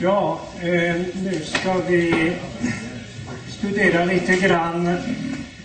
[0.00, 2.32] Ja, eh, nu ska vi
[3.48, 4.96] studera lite grann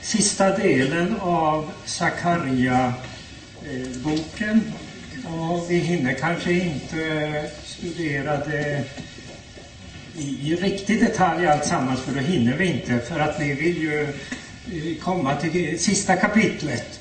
[0.01, 4.61] sista delen av Zakaria-boken.
[5.25, 8.83] Eh, Och vi hinner kanske inte studera det
[10.17, 12.99] i, i riktig detalj alltsammans, för då hinner vi inte.
[12.99, 14.07] För att ni vill ju eh,
[15.03, 16.99] komma till det sista kapitlet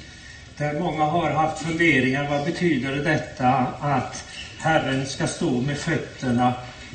[0.56, 2.30] där många har haft funderingar.
[2.30, 3.48] Vad betyder detta
[3.80, 4.24] att
[4.58, 6.54] Herren ska stå med fötterna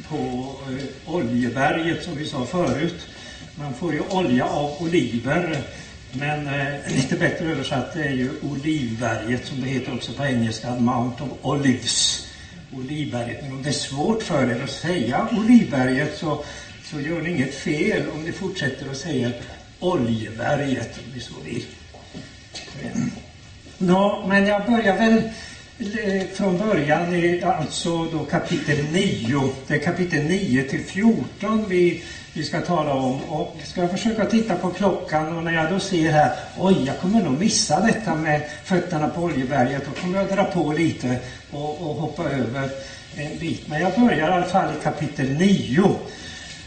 [0.10, 3.08] på eh, Oljeberget som vi sa förut.
[3.56, 5.64] Man får ju olja av oliver.
[6.12, 11.24] Men eh, lite bättre översatt är ju Olivberget som det heter också på engelska, Mount
[11.24, 12.28] of Olives.
[12.74, 13.44] Olivberget.
[13.44, 16.44] Men om det är svårt för er att säga Olivberget så,
[16.84, 19.32] så gör ni inget fel om ni fortsätter att säga
[19.80, 21.66] Oljeberget om ni så vill.
[23.78, 25.22] Nå, men jag börjar väl
[25.80, 29.50] Eh, från början, i, alltså då kapitel 9.
[29.68, 33.22] Det är kapitel 9 till 14 vi, vi ska tala om.
[33.22, 37.00] Och ska jag försöka titta på klockan och när jag då ser här, oj, jag
[37.00, 39.86] kommer nog missa detta med fötterna på Oljeberget.
[39.86, 41.18] Då kommer jag dra på lite
[41.52, 42.70] och, och hoppa över
[43.16, 43.68] en bit.
[43.68, 45.96] Men jag börjar i alla fall i kapitel 9.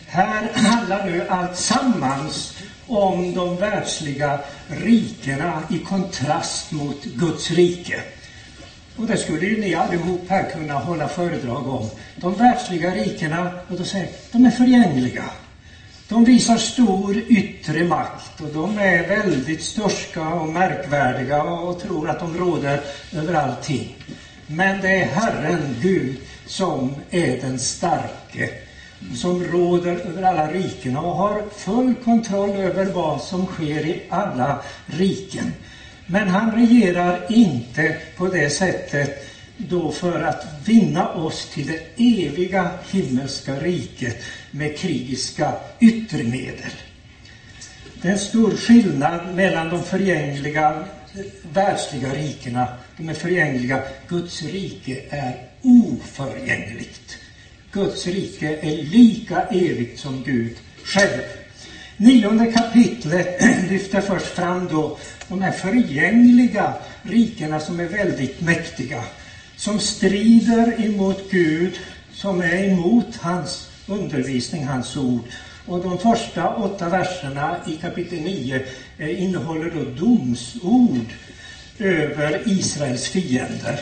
[0.07, 8.03] Här handlar nu allt sammans om de världsliga rikena i kontrast mot Guds rike.
[9.01, 11.91] Och det skulle ju ni allihop här kunna hålla föredrag om.
[12.17, 15.25] De världsliga rikena, och då säger de är förgängliga.
[16.09, 22.21] De visar stor yttre makt och de är väldigt störska och märkvärdiga och tror att
[22.21, 22.81] de råder
[23.13, 23.97] över allting.
[24.47, 28.51] Men det är Herren, Gud, som är den starke
[29.15, 34.59] som råder över alla riken och har full kontroll över vad som sker i alla
[34.87, 35.53] riken.
[36.11, 42.71] Men han regerar inte på det sättet då för att vinna oss till det eviga
[42.91, 44.17] himmelska riket
[44.51, 46.73] med krigiska yttermedel.
[48.03, 50.85] Det är en stor skillnad mellan de förgängliga
[51.53, 52.69] världsliga rikena.
[52.97, 53.81] De är förgängliga.
[54.09, 57.19] Guds rike är oförgängligt.
[57.73, 60.55] Guds rike är lika evigt som Gud
[60.85, 61.40] själv.
[62.01, 66.73] Nionde kapitlet lyfter först fram då de här förgängliga
[67.03, 69.05] rikena som är väldigt mäktiga.
[69.57, 71.79] Som strider emot Gud,
[72.13, 75.23] som är emot hans undervisning, hans ord.
[75.67, 78.67] Och de första åtta verserna i kapitel 9
[78.99, 81.07] eh, innehåller då domsord
[81.79, 83.81] över Israels fiender.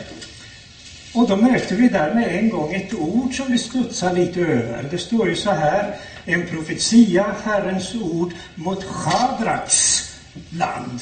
[1.13, 4.87] Och då möter vi där med en gång ett ord som vi studsar lite över.
[4.91, 10.09] Det står ju så här, en profetia, Herrens ord mot Shadraks
[10.49, 11.01] land.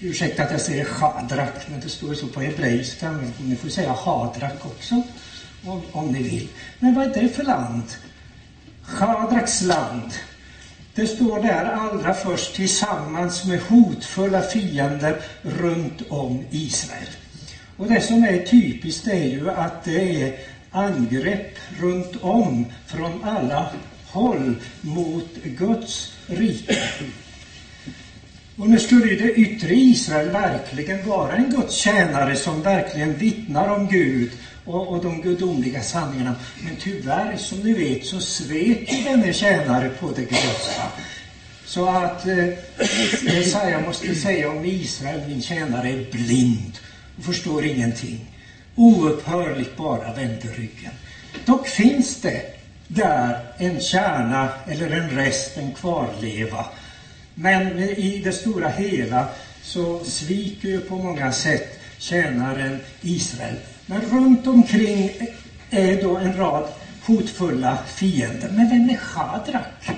[0.00, 3.12] Ursäkta att jag säger Chadrak, men det står så på hebreiska.
[3.12, 5.02] Men ni får säga Hadrak också,
[5.64, 6.48] om, om ni vill.
[6.78, 7.84] Men vad är det för land?
[8.82, 10.12] Shadraks land.
[10.94, 17.08] Det står där allra först tillsammans med hotfulla fiender runt om Israel.
[17.76, 20.38] Och det som är typiskt är ju att det är
[20.70, 23.68] angrepp runt om från alla
[24.06, 26.78] håll mot Guds rike.
[28.56, 33.68] Och nu skulle ju det yttre Israel verkligen vara en Guds tjänare som verkligen vittnar
[33.68, 34.30] om Gud
[34.64, 36.34] och, och de gudomliga sanningarna.
[36.64, 40.82] Men tyvärr, som ni vet, så svek ju denne tjänare på det grövsta.
[41.66, 42.48] Så att eh,
[43.22, 46.72] Jesaja måste säga om Israel, min tjänare är blind
[47.22, 48.20] och förstår ingenting.
[48.74, 50.92] Oupphörligt bara vänder ryggen.
[51.44, 52.42] Dock finns det
[52.88, 56.64] där en kärna eller en rest, en kvarleva.
[57.34, 59.26] Men i det stora hela
[59.62, 63.56] så sviker ju på många sätt tjänaren Israel.
[63.86, 65.10] Men runt omkring
[65.70, 66.68] är då en rad
[67.02, 68.50] hotfulla fiender.
[68.52, 69.90] Men vem är Chadrak?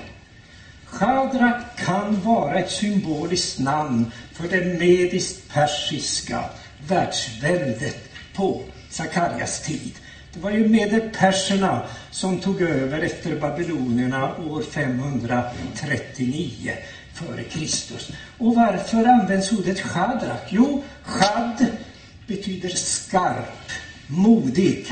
[0.85, 6.45] Chadrak kan vara ett symboliskt namn för det mediskt-persiska
[6.89, 9.93] världsväldet på Sakarias tid.
[10.35, 16.73] Det var ju medelperserna som tog över efter babylonierna år 539
[17.15, 18.11] före Kristus.
[18.39, 20.47] Och varför används ordet Chadrak?
[20.49, 21.67] Jo, Chad
[22.27, 23.71] betyder skarp,
[24.07, 24.87] modig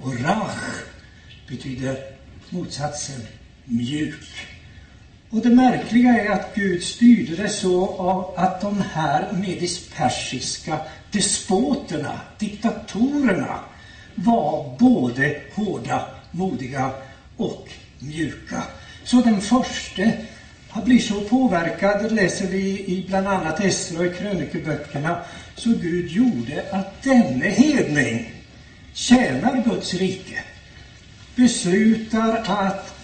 [0.00, 0.82] och Rach
[1.48, 1.96] betyder
[2.50, 3.20] motsatsen
[3.64, 4.24] mjuk.
[5.30, 10.80] Och det märkliga är att Gud styrde det så att de här medispersiska
[11.14, 13.60] despoterna, diktatorerna,
[14.14, 16.90] var både hårda, modiga
[17.36, 17.68] och
[17.98, 18.62] mjuka.
[19.04, 20.02] Så den första
[20.84, 25.18] blir så påverkad, läser vi i bland annat Esra och i krönikeböckerna,
[25.54, 28.32] så Gud gjorde att denne hedning
[28.92, 30.42] tjänar Guds rike.
[31.36, 32.94] beslutar att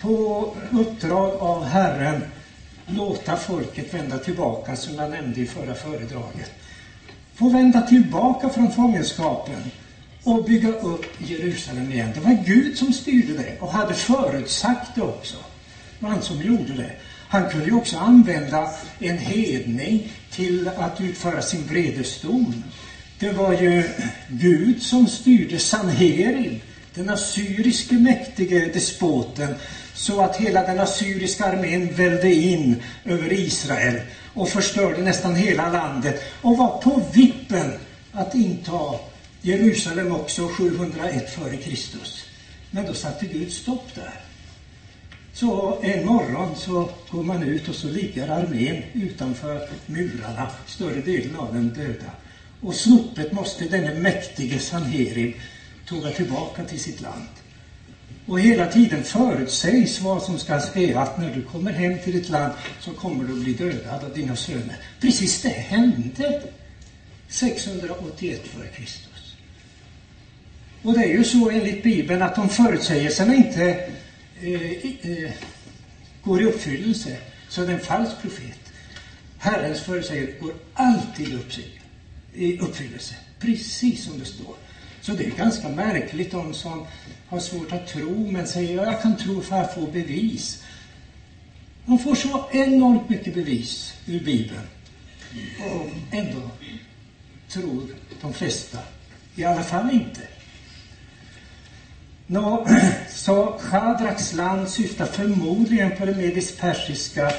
[0.00, 2.22] på uppdrag av Herren
[2.86, 6.50] låta folket vända tillbaka, som jag nämnde i förra föredraget.
[7.34, 9.62] Få vända tillbaka från fångenskapen
[10.24, 12.10] och bygga upp Jerusalem igen.
[12.14, 15.36] Det var Gud som styrde det och hade förutsagt det också.
[15.98, 16.90] Det var han som gjorde det.
[17.28, 22.64] Han kunde ju också använda en hedning till att utföra sin vredesdom.
[23.18, 23.88] Det var ju
[24.28, 26.60] Gud som styrde Sanherin,
[26.94, 29.54] den assyriske mäktige despoten,
[29.94, 34.00] så att hela den assyriska armén välde in över Israel
[34.34, 37.72] och förstörde nästan hela landet och var på vippen
[38.12, 38.94] att inta
[39.42, 41.98] Jerusalem också 701 f.Kr.
[42.70, 44.20] Men då satte Gud stopp där.
[45.32, 51.36] Så en morgon så går man ut och så ligger armén utanför murarna, större delen
[51.36, 52.10] av den döda.
[52.60, 55.34] Och snopet måste denne mäktige Sanherib
[55.88, 57.28] tåga tillbaka till sitt land.
[58.26, 62.28] Och hela tiden förutsägs vad som ska ske, att när du kommer hem till ditt
[62.28, 64.76] land så kommer du att bli dödad av dina söner.
[65.00, 66.42] Precis det hände
[67.28, 69.12] 681 f.Kr.
[70.82, 73.90] Och det är ju så enligt Bibeln att om förutsägelserna inte
[74.40, 75.30] eh, eh,
[76.22, 77.16] går i uppfyllelse
[77.48, 78.58] så är det en falsk profet.
[79.38, 81.38] Herrens förutsägelser går alltid
[82.34, 84.54] i uppfyllelse, precis som det står.
[85.00, 86.86] Så det är ganska märkligt de som
[87.32, 90.62] har svårt att tro men säger att jag kan tro för att få bevis.
[91.86, 94.66] De får så enormt mycket bevis ur Bibeln.
[95.58, 96.50] Och ändå
[97.48, 97.86] tror
[98.20, 98.78] de flesta
[99.34, 100.20] i alla fall inte.
[102.26, 102.66] Nå,
[103.10, 107.32] så Shadraks land syftar förmodligen på det medisk-persiska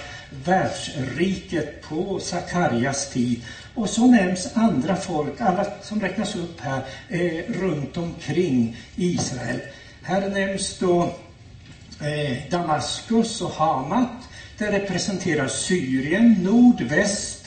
[0.46, 3.42] världsriket på Sakarjas tid.
[3.76, 9.60] Och så nämns andra folk, alla som räknas upp här, eh, runt omkring Israel.
[10.06, 11.04] Här nämns då
[12.02, 14.10] eh, Damaskus och Hamat.
[14.58, 17.46] Det representerar Syrien, nordväst,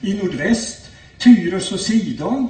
[0.00, 2.48] i nordväst, Tyrus och Sidon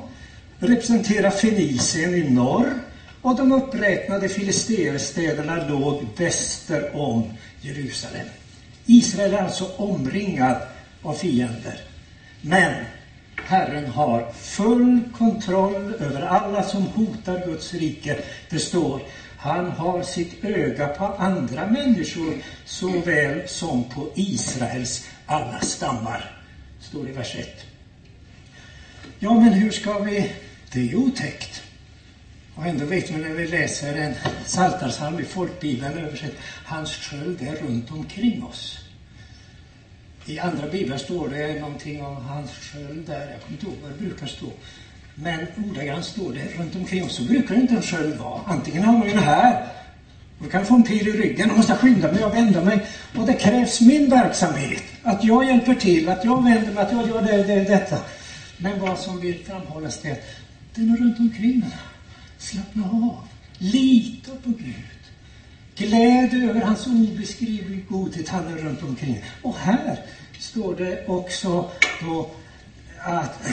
[0.59, 2.75] representerar Fenicien i norr
[3.23, 7.25] och de uppräknade filisterstäderna låg väster om
[7.61, 8.27] Jerusalem.
[8.87, 10.57] Israel är alltså omringad
[11.03, 11.81] av fiender.
[12.41, 12.75] Men
[13.37, 18.19] Herren har full kontroll över alla som hotar Guds rike.
[18.51, 19.01] Det står,
[19.39, 26.43] han har sitt öga på andra människor såväl som på Israels alla stammar.
[26.81, 27.49] Står det i vers 1.
[29.19, 30.31] Ja, men hur ska vi...
[30.73, 31.63] Det är ju otäckt.
[32.55, 34.15] Och ändå vet man när vi läser en
[34.45, 36.33] psaltarpsalm i folkbibeln översatt,
[36.65, 38.79] hans sköld är runt omkring oss.
[40.27, 43.93] I andra biblar står det någonting om hans sköld där, jag kommer inte ihåg vad
[43.93, 44.47] det brukar stå.
[45.23, 48.41] Men ordagrant står det runt omkring oss, så brukar det inte en sköld vara.
[48.47, 49.67] Antingen har man ju den här,
[50.39, 52.87] och då kan få en pil i ryggen och måste skynda mig och vända mig.
[53.17, 57.09] Och det krävs min verksamhet, att jag hjälper till, att jag vänder mig, att jag
[57.09, 57.99] gör det, det, detta.
[58.57, 60.19] Men vad som vill framhållas det är att
[60.75, 61.63] den är runt omkring.
[62.39, 63.29] Slappna av.
[63.59, 64.75] Lita på Gud.
[65.77, 69.25] Gläd över hans obeskrivlig godhet, han är runt omkring.
[69.43, 70.01] Och här
[70.39, 71.71] står det också
[72.01, 72.31] då
[72.99, 73.49] att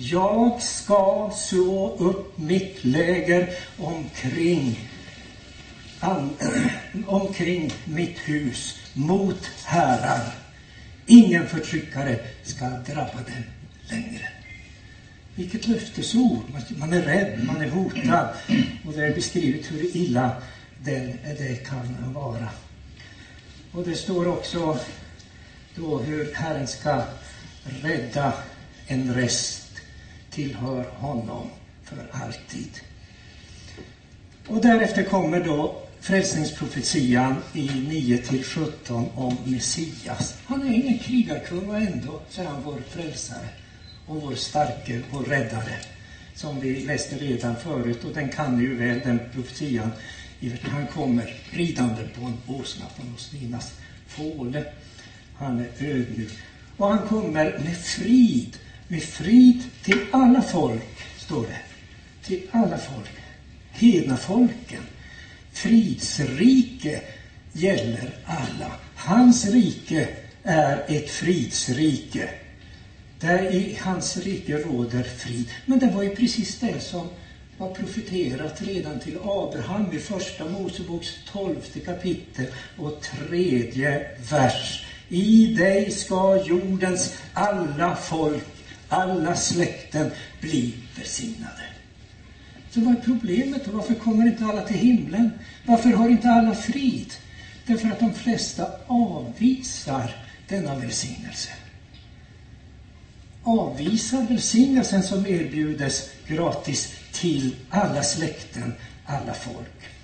[0.00, 4.78] jag ska så upp mitt läger omkring,
[6.00, 6.30] an,
[7.06, 10.34] omkring mitt hus mot härar.
[11.06, 13.44] Ingen förtryckare ska drabba dem
[13.88, 14.28] längre.
[15.34, 16.42] Vilket löftesord!
[16.76, 18.28] Man är rädd, man är hotad.
[18.86, 20.30] Och det är beskrivet hur illa
[20.84, 22.48] det, det kan vara.
[23.72, 24.78] Och det står också
[25.74, 27.02] då hur Herren ska
[27.82, 28.32] rädda
[28.86, 29.59] en rest
[30.30, 31.46] tillhör honom
[31.84, 32.80] för alltid.
[34.46, 40.34] Och därefter kommer då frälsningsprofetian i 9-17 om Messias.
[40.44, 43.48] Han är ingen krigarkung och ändå så är han vår frälsare
[44.06, 45.74] och vår starke, vår räddare.
[46.34, 49.90] Som vi läste redan förut och den kan ni ju väl, den profetian.
[50.62, 53.72] Han kommer ridande på en åsna från åsninnas
[54.06, 54.64] fåle.
[55.34, 56.32] Han är ödmjuk.
[56.76, 58.56] Och han kommer med frid,
[58.90, 61.60] med frid till alla folk, står det.
[62.26, 63.10] Till alla folk.
[63.70, 64.82] Hedna folken.
[65.52, 67.00] Fridsrike
[67.52, 68.72] gäller alla.
[68.94, 70.08] Hans rike
[70.42, 72.28] är ett fridsrike.
[73.20, 75.48] Där i hans rike råder frid.
[75.66, 77.08] Men det var ju precis det som
[77.58, 84.86] var profeterat redan till Abraham i första Moseboks tolfte kapitel och tredje vers.
[85.08, 88.59] I dig ska jordens alla folk,
[88.90, 91.62] alla släkten bli välsignade.
[92.70, 93.70] Så vad är problemet då?
[93.70, 95.32] varför kommer inte alla till himlen?
[95.66, 97.12] Varför har inte alla frid?
[97.66, 100.16] Därför att de flesta avvisar
[100.48, 101.48] denna välsignelse.
[103.42, 109.99] Avvisar välsignelsen som erbjudes gratis till alla släkten, alla folk.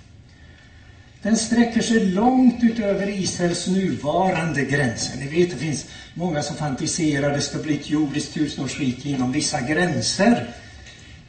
[1.21, 5.17] Den sträcker sig långt utöver Israels nuvarande gränser.
[5.19, 9.31] Ni vet, det finns många som fantiserar att det ska bli ett jordiskt tusenårsrike inom
[9.31, 10.47] vissa gränser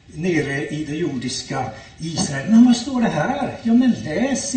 [0.06, 1.66] nere i det jordiska
[1.98, 2.50] Israel.
[2.50, 3.56] Men vad står det här?
[3.62, 4.50] Ja, men läs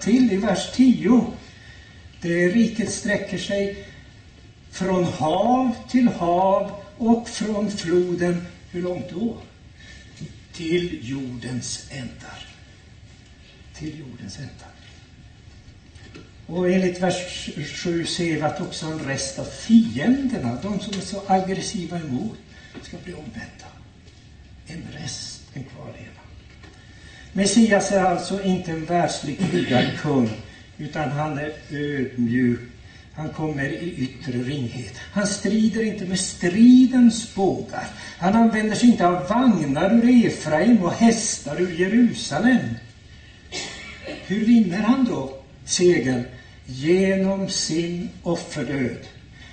[0.00, 1.24] till i vers 10.
[2.20, 3.76] Det riket sträcker sig
[4.70, 8.40] från hav till hav och från floden,
[8.70, 9.36] hur långt då?
[10.52, 12.46] Till jordens ändar.
[13.74, 14.77] Till jordens ändar.
[16.48, 21.04] Och enligt vers 7 ser vi att också en rest av fienderna, de som är
[21.04, 22.38] så aggressiva emot,
[22.82, 23.68] ska bli omvända.
[24.66, 26.20] En rest, en kvarleva.
[27.32, 29.38] Messias är alltså inte en världslig
[30.02, 30.30] kung,
[30.78, 32.60] utan han är ödmjuk.
[33.14, 34.94] Han kommer i yttre ringhet.
[35.12, 37.86] Han strider inte med stridens bågar.
[38.18, 42.68] Han använder sig inte av vagnar ur Efraim och hästar ur Jerusalem.
[44.26, 46.24] Hur vinner han då segern?
[46.68, 49.06] Genom sin offerdöd.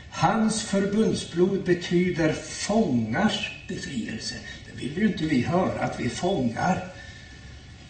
[0.10, 4.36] Hans förbundsblod betyder fångars befrielse.
[4.66, 6.88] Det vill ju inte vi höra, att vi fångar.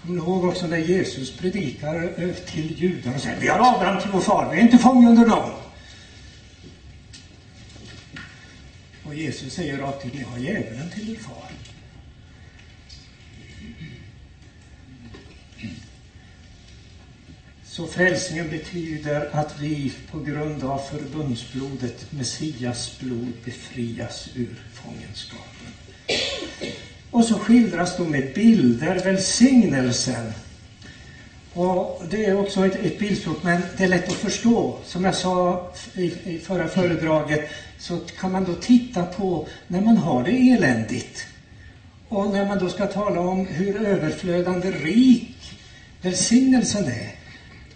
[0.01, 4.19] Kom ihåg också när Jesus predikar till judarna och säger vi har Abraham till vår
[4.19, 5.51] far, vi är inte fångar under dem.
[9.03, 11.44] Och Jesus säger rakt ut, ni har djävulen till er far.
[17.75, 25.67] Så frälsningen betyder att vi på grund av förbundsblodet, Messias blod, befrias ur fångenskapen.
[27.11, 30.31] Och så skildras då med bilder välsignelsen.
[31.53, 34.77] Och det är också ett, ett bildspråk, men det är lätt att förstå.
[34.85, 39.97] Som jag sa i, i förra föredraget så kan man då titta på när man
[39.97, 41.27] har det eländigt.
[42.09, 45.57] Och när man då ska tala om hur överflödande rik
[46.01, 47.14] välsignelsen är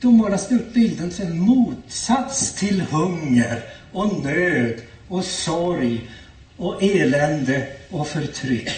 [0.01, 6.09] då målas det upp bilden som en motsats till hunger och nöd och sorg
[6.57, 8.69] och elände och förtryck.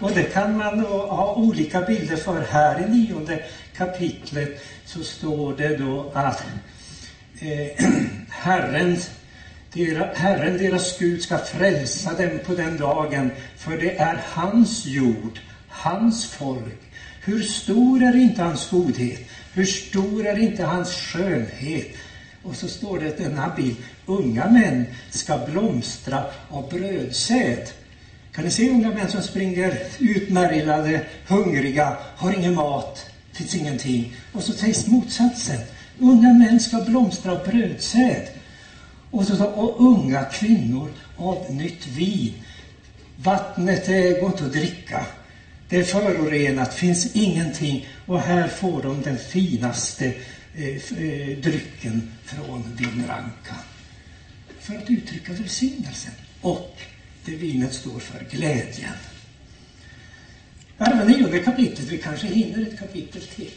[0.00, 2.42] Och det kan man ha olika bilder för.
[2.42, 3.44] Här i nionde
[3.76, 6.42] kapitlet så står det då att
[7.40, 7.84] eh,
[8.28, 8.96] Herren,
[9.72, 15.40] deras, Herren, deras Gud, ska frälsa dem på den dagen, för det är hans jord,
[15.68, 16.80] hans folk.
[17.24, 19.20] Hur stor är inte hans godhet?
[19.58, 21.88] Hur stor är inte hans skönhet?
[22.42, 23.76] Och så står det denna bild.
[24.06, 27.68] Unga män ska blomstra av brödsäd.
[28.32, 34.12] Kan ni se unga män som springer utmärglade, eh, hungriga, har ingen mat, finns ingenting.
[34.32, 35.60] Och så sägs motsatsen.
[35.98, 38.28] Unga män ska blomstra av brödsäd.
[39.10, 42.32] Och, så, och unga kvinnor av nytt vin.
[43.16, 43.86] Vattnet
[44.20, 45.06] går inte att dricka.
[45.68, 47.88] Det är förorenat, finns ingenting.
[48.06, 50.06] Och här får de den finaste
[50.54, 53.54] eh, eh drycken från vinranka.
[54.60, 56.12] För att uttrycka välsignelsen.
[56.40, 56.76] Och
[57.24, 58.92] det vinet står för glädjen.
[60.78, 61.88] Arma nionde kapitlet.
[61.88, 63.50] Vi kanske hinner ett kapitel till.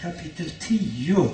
[0.00, 1.30] Kapitel 10.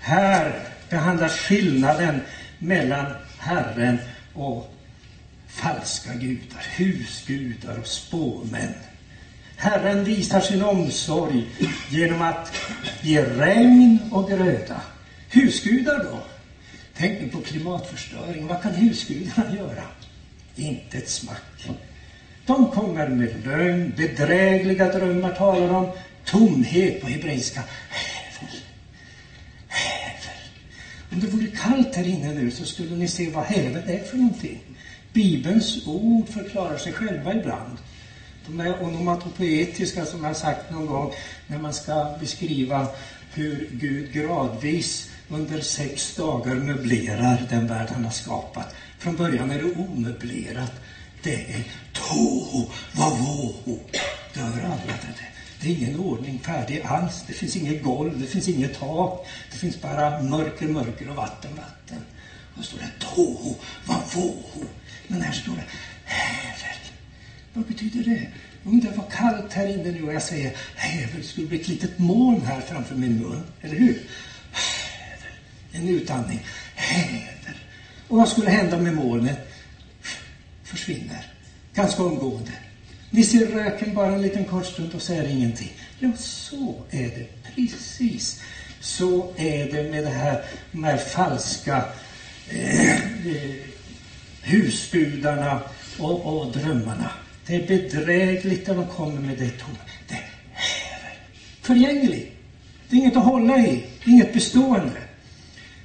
[0.00, 2.20] Här behandlas skillnaden
[2.58, 3.98] mellan Herren
[4.34, 4.74] och
[5.48, 8.74] falska gudar, husgudar och spåmän.
[9.56, 11.44] Herren visar sin omsorg
[11.90, 12.56] genom att
[13.02, 14.80] ge regn och gröda.
[15.30, 16.18] Husgudar då?
[16.96, 18.46] Tänk nu på klimatförstöring.
[18.46, 19.82] Vad kan husgudarna göra?
[20.56, 21.68] Inte ett smack.
[22.46, 25.90] De kommer med lögn, bedrägliga drömmar talar om,
[26.24, 27.62] tomhet på hebreiska.
[27.88, 28.60] Hävel.
[29.68, 30.40] Hävel.
[31.12, 34.16] Om det vore kallt här inne nu så skulle ni se vad hävel är för
[34.16, 34.60] någonting.
[35.12, 37.78] Bibelns ord förklarar sig själva ibland.
[38.46, 41.12] De är onomatopoetiska som jag sagt någon gång
[41.46, 42.88] när man ska beskriva
[43.34, 48.74] hur Gud gradvis under sex dagar möblerar den värld han har skapat.
[48.98, 50.72] Från början är det omöblerat.
[51.22, 51.62] Det är
[51.92, 53.78] toho, vavoho.
[54.34, 55.36] Dör alla det.
[55.60, 57.24] Det är ingen ordning färdig alls.
[57.26, 59.26] Det finns inget golv, det finns inget tak.
[59.52, 62.02] Det finns bara mörker, mörker och vatten, vatten.
[62.56, 64.64] Och så står det toho, vavoho.
[65.06, 65.64] Men här står det
[66.04, 66.85] häver.
[67.56, 68.26] Vad betyder det?
[68.64, 71.98] Om det var kallt här inne nu och jag säger hävel, skulle bli ett litet
[71.98, 74.02] moln här framför min mun, eller hur?
[74.52, 75.30] Häver.
[75.72, 76.40] En utandning.
[76.74, 77.62] Häver.
[78.08, 79.38] Och vad skulle hända med molnet?
[80.64, 81.26] Försvinner.
[81.74, 82.52] Ganska omgående.
[83.10, 85.72] Ni ser röken bara en liten kort stund och säger ingenting.
[85.98, 88.42] Ja, så är det precis.
[88.80, 91.84] Så är det med det här, de här falska
[92.48, 92.90] eh,
[93.26, 93.54] eh,
[94.42, 95.60] husgudarna
[95.98, 97.10] och, och drömmarna.
[97.46, 99.78] Det är bedrägligt när de kommer med det tomma.
[100.08, 101.18] Det är häver.
[101.60, 102.32] Förgängligt.
[102.88, 105.02] Det är inget att hålla i, inget bestående.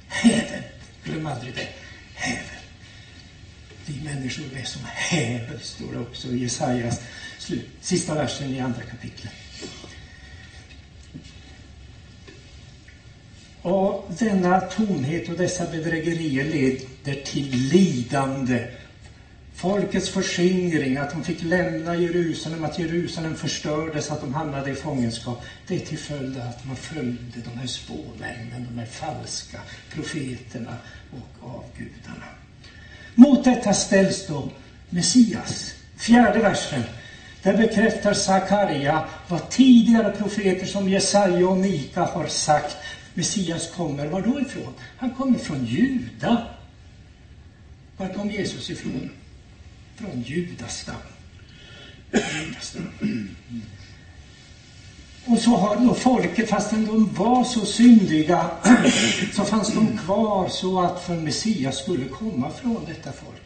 [0.08, 0.62] Häven,
[1.04, 1.68] glöm aldrig det.
[2.14, 2.62] Häven.
[3.86, 7.00] Vi människor är som häver, står det också i Jesajas
[7.38, 9.32] slut, sista versen i andra kapitlet.
[13.62, 18.68] Och denna tomhet och dessa bedrägerier leder till lidande.
[19.62, 25.42] Folkets förskingring, att de fick lämna Jerusalem, att Jerusalem förstördes, att de hamnade i fångenskap.
[25.66, 29.60] Det är till följd av att man följde de här spåmännen, de här falska
[29.92, 30.76] profeterna
[31.10, 32.26] och avgudarna.
[33.14, 34.48] Mot detta ställs då
[34.90, 35.74] Messias.
[35.96, 36.82] Fjärde versen.
[37.42, 42.76] Där bekräftar Sakarja vad tidigare profeter som Jesaja och Mika har sagt.
[43.14, 44.72] Messias kommer var då ifrån?
[44.96, 46.42] Han kommer från Juda.
[47.96, 49.10] Var kom Jesus ifrån?
[49.96, 50.96] Från Judastam.
[55.26, 58.50] Och så har då folket, fastän de var så syndiga,
[59.32, 63.42] så fanns de kvar så att för Messias skulle komma från detta folk.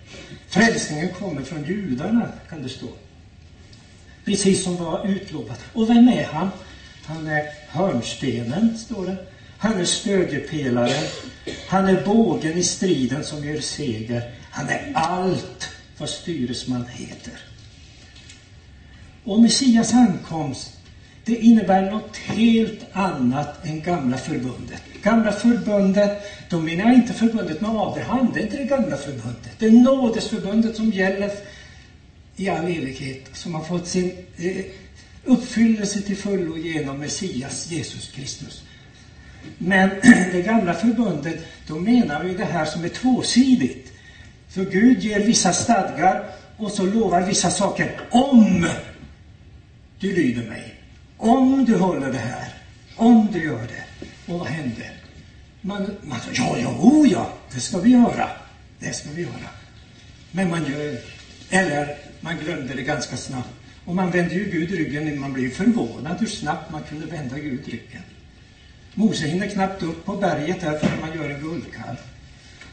[0.48, 2.86] Frälsningen kommer från judarna, kan det stå.
[4.24, 5.60] Precis som var utlovat.
[5.72, 6.50] Och vem är han?
[7.04, 9.16] Han är hörnstenen, står det.
[9.58, 11.04] Han är stödjepelaren.
[11.68, 14.34] Han är bågen i striden som ger seger.
[14.50, 17.34] Han är allt vad styresman heter.
[19.24, 20.76] Och Messias ankomst
[21.26, 24.82] det innebär något helt annat än gamla förbundet.
[25.02, 29.50] Gamla förbundet, då menar jag inte förbundet med Abraham, det är inte det gamla förbundet.
[29.58, 31.30] Det är nådesförbundet som gäller
[32.36, 34.64] i all evighet, som har fått sin eh,
[35.24, 38.62] uppfyllelse till fullo genom Messias, Jesus Kristus.
[39.58, 39.88] Men
[40.32, 43.92] det gamla förbundet, då menar vi det här som är tvåsidigt.
[44.56, 48.00] Så Gud ger vissa stadgar och så lovar vissa saker.
[48.10, 48.66] Om
[50.00, 50.74] du lyder mig.
[51.16, 52.54] Om du håller det här,
[52.96, 54.06] om du gör det.
[54.32, 54.90] Och vad händer?
[55.60, 58.28] Man, man säger, ja, ja, oh ja, det ska vi göra.
[58.78, 59.50] Det ska vi göra.
[60.32, 60.98] Men man gör,
[61.50, 63.48] eller man glömde det ganska snabbt.
[63.84, 67.68] Och man vände ju Gud ryggen, man blev förvånad hur snabbt man kunde vända Gud
[67.68, 68.02] ryggen.
[68.94, 71.96] Mose hinner knappt upp på berget där förrän man gör en guldkalv.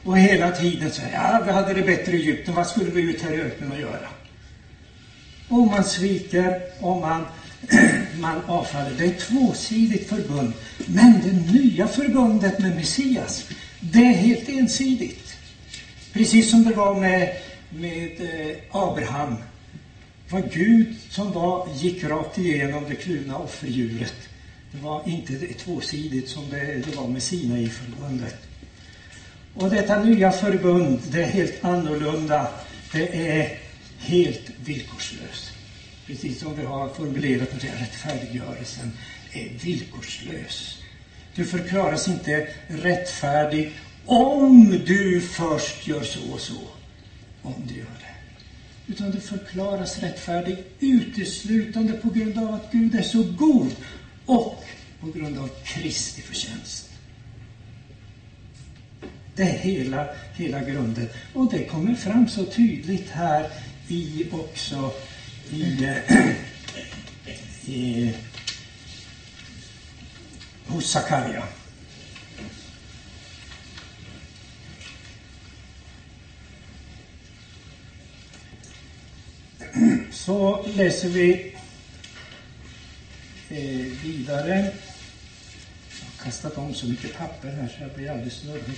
[0.03, 3.21] Och hela tiden så ja, vi hade det bättre i Egypten, vad skulle vi ut
[3.21, 4.07] här i öknen och göra?
[5.49, 7.25] Och man sviker och man
[8.19, 8.91] man avfaller.
[8.97, 10.53] Det är ett tvåsidigt förbund.
[10.85, 13.45] Men det nya förbundet med Messias,
[13.79, 15.37] det är helt ensidigt.
[16.13, 17.35] Precis som det var med,
[17.69, 19.35] med eh, Abraham.
[20.27, 24.15] Det var Gud som var, gick rakt igenom det kluvna offerdjuret.
[24.71, 28.35] Det var inte tvåsidigt som det, det var med Sinai-förbundet.
[29.55, 32.47] Och detta nya förbund, det är helt annorlunda.
[32.91, 33.57] Det är
[33.99, 35.53] helt villkorslöst
[36.07, 38.91] precis som vi har formulerat det, rättfärdiggörelsen
[39.31, 40.77] är villkorslös.
[41.35, 43.71] Du förklaras inte rättfärdig
[44.05, 46.61] om du först gör så och så.
[47.41, 48.93] Om du gör det.
[48.93, 53.75] Utan du förklaras rättfärdig uteslutande på grund av att Gud är så god
[54.25, 54.63] och
[54.99, 56.82] på grund av Kristi förtjänst.
[59.35, 61.09] Det är hela, hela grunden.
[61.33, 63.49] Och det kommer fram så tydligt här
[63.87, 64.93] i också
[65.51, 65.97] i, eh,
[67.73, 68.13] i,
[70.67, 71.43] hos Sakarja.
[80.11, 81.55] Så läser vi
[83.49, 83.57] eh,
[84.03, 84.55] vidare.
[84.55, 88.77] Jag har kastat om så mycket papper här så jag blir alldeles snurrig.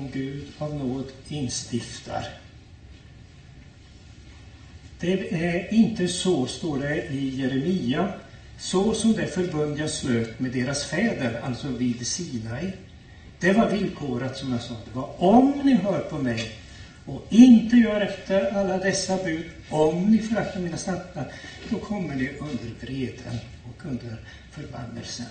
[0.00, 2.28] som Gud av nåd instiftar
[5.00, 8.08] det är inte så, står det i Jeremia,
[8.58, 12.72] så som det förbund jag slöt med deras fäder, alltså vid Sinai.
[13.38, 14.74] Det var villkorat som jag sa.
[14.84, 16.50] Det var om ni hör på mig
[17.06, 21.26] och inte gör efter alla dessa bud, om ni föraktar mina stadgar,
[21.70, 24.16] då kommer ni under vreden och under
[24.50, 25.26] förbannelsen.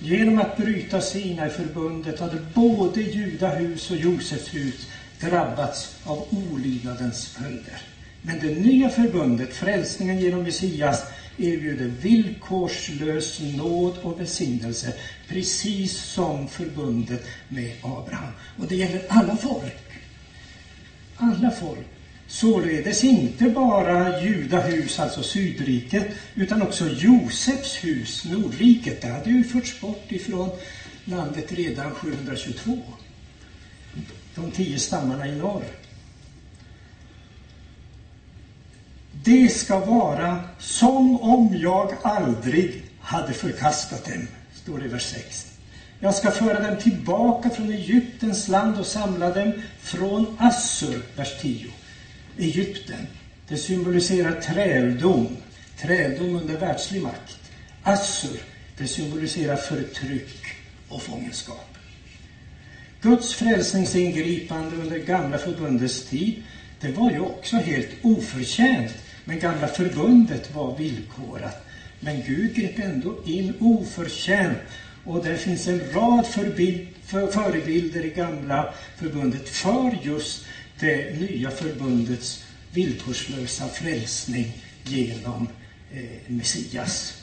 [0.00, 4.88] Genom att bryta sina i förbundet hade både Judahus och Josefs hus
[5.20, 7.80] drabbats av olydnadens följder.
[8.22, 11.02] Men det nya förbundet, frälsningen genom Messias,
[11.38, 14.92] erbjuder villkorslös nåd och välsignelse,
[15.28, 18.32] precis som förbundet med Abraham.
[18.58, 19.76] Och det gäller alla folk.
[21.16, 21.97] Alla folk.
[22.28, 29.02] Således inte bara Judahus, alltså Sydriket, utan också Josefs hus, Nordriket.
[29.02, 30.50] Det hade ju förts bort ifrån
[31.04, 32.78] landet redan 722.
[34.34, 35.64] De tio stammarna i norr.
[39.24, 45.46] Det ska vara som om jag aldrig hade förkastat dem, står det i vers 6.
[46.00, 51.66] Jag ska föra dem tillbaka från Egyptens land och samla dem från Assur, vers 10.
[52.38, 53.06] Egypten,
[53.48, 55.36] det symboliserar träldom,
[55.76, 57.38] träldom under världslig makt.
[57.82, 58.38] Assur,
[58.76, 60.46] det symboliserar förtryck
[60.88, 61.78] och fångenskap.
[63.00, 66.34] Guds frälsningsingripande under gamla förbundets tid,
[66.80, 71.56] det var ju också helt oförtjänt men gamla förbundet var villkorat.
[72.00, 74.58] Men Gud grep ändå in oförtjänt.
[75.04, 80.42] Och det finns en rad förbild, för, förebilder i gamla förbundet för just
[80.80, 84.52] det nya förbundets villkorslösa frälsning
[84.84, 85.48] genom
[85.92, 87.14] eh, Messias.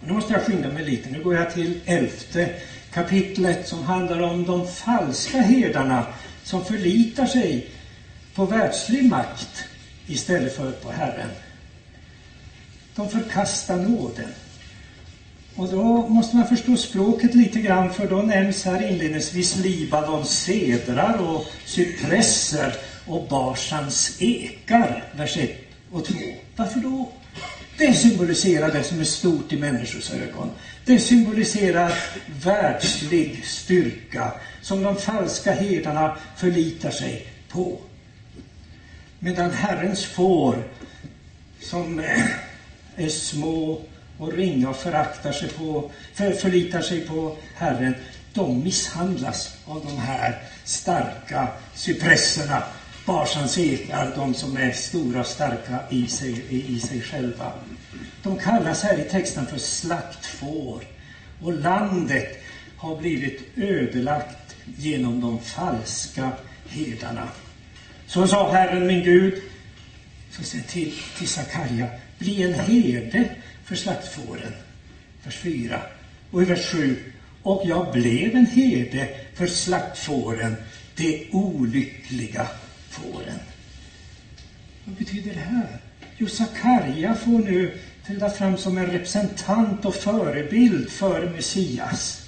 [0.00, 1.10] Och nu måste jag skynda mig lite.
[1.10, 2.54] Nu går jag till elfte
[2.92, 6.06] kapitlet som handlar om de falska herdarna
[6.44, 7.70] som förlitar sig
[8.34, 9.64] på världslig makt
[10.06, 11.30] istället för på Herren.
[12.94, 14.30] De förkastar nåden.
[15.56, 21.18] Och då måste man förstå språket lite grann, för då nämns här inledningsvis Libanons sedrar
[21.18, 25.50] och cypresser och Barsans ekar, vers 1
[25.92, 26.14] och 2.
[26.56, 27.08] Varför då?
[27.78, 30.50] Det symboliserar det som är stort i människors ögon.
[30.84, 31.92] Det symboliserar
[32.42, 37.78] världslig styrka som de falska herdarna förlitar sig på.
[39.18, 40.56] Medan Herrens får,
[41.60, 42.02] som
[42.96, 43.80] är små
[44.18, 47.94] och ringa och föraktar sig på, för, förlitar sig på Herren,
[48.34, 52.62] de misshandlas av de här starka cypresserna,
[53.06, 57.52] Barsans ekar, de som är stora och starka i sig, i, i sig själva.
[58.22, 60.84] De kallas här i texten för slaktfår.
[61.42, 62.42] Och landet
[62.76, 66.30] har blivit ödelagt genom de falska
[66.68, 67.28] herdarna.
[68.06, 69.42] Så sa Herren min Gud
[70.30, 71.86] så säg till, till Sakarja,
[72.18, 73.28] bli en herde
[73.64, 74.52] för slaktfåren.
[75.24, 75.80] Vers 4.
[76.30, 76.96] Och i vers 7.
[77.42, 80.56] Och jag blev en herde för slaktfåren,
[80.96, 82.46] de olyckliga
[82.90, 83.38] fåren.
[84.84, 85.80] Vad betyder det här?
[86.16, 92.20] Jo, Sakarja får nu träda fram som en representant och förebild för Messias.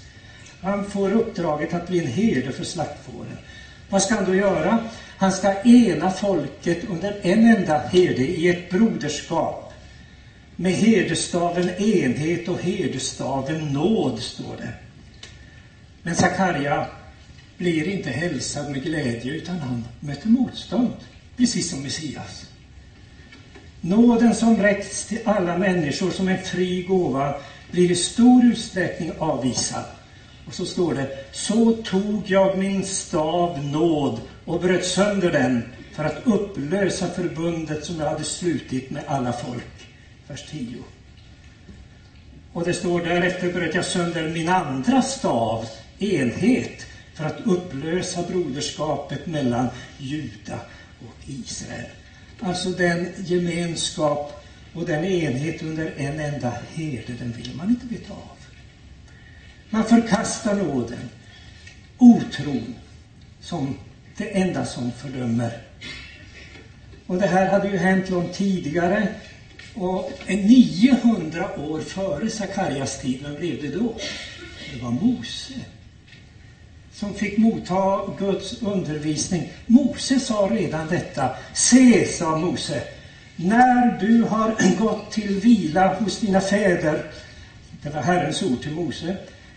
[0.61, 3.37] Han får uppdraget att bli en herde för slaktfåren.
[3.91, 4.79] Vad ska han då göra?
[5.17, 9.66] Han ska ena folket under en enda herde i ett broderskap.
[10.57, 14.73] Med herdestaven enhet och herdestaven nåd, står det.
[16.03, 16.87] Men Sakarja
[17.59, 20.93] blir inte hälsad med glädje, utan han möter motstånd,
[21.37, 22.47] precis som Messias.
[23.81, 27.35] Nåden som räcks till alla människor som en fri gåva
[27.71, 29.85] blir i stor utsträckning avvisad.
[30.47, 36.05] Och så står det, så tog jag min stav nåd och bröt sönder den för
[36.05, 39.76] att upplösa förbundet som jag hade slutit med alla folk.
[40.29, 40.83] Vers 10.
[42.53, 49.27] Och det står därefter bröt jag sönder min andra stav, enhet, för att upplösa broderskapet
[49.27, 50.61] mellan Juda
[51.01, 51.91] och Israel.
[52.41, 58.13] Alltså den gemenskap och den enhet under en enda herde, den vill man inte veta
[58.13, 58.37] av.
[59.71, 61.11] Man förkastar nåden,
[61.99, 62.75] otron,
[63.41, 63.79] som
[64.17, 65.63] det enda som fördömer.
[67.07, 69.09] Och det här hade ju hänt långt tidigare.
[69.77, 73.95] Och 900 år före Sakarias tid, vem blev det då?
[74.73, 75.55] Det var Mose
[76.97, 79.53] som fick motta Guds undervisning.
[79.67, 81.31] Mose sa redan detta.
[81.55, 82.83] Se, sa Mose,
[83.37, 87.03] när du har gått till vila hos dina fäder,
[87.83, 89.17] det var Herrens ord till Mose,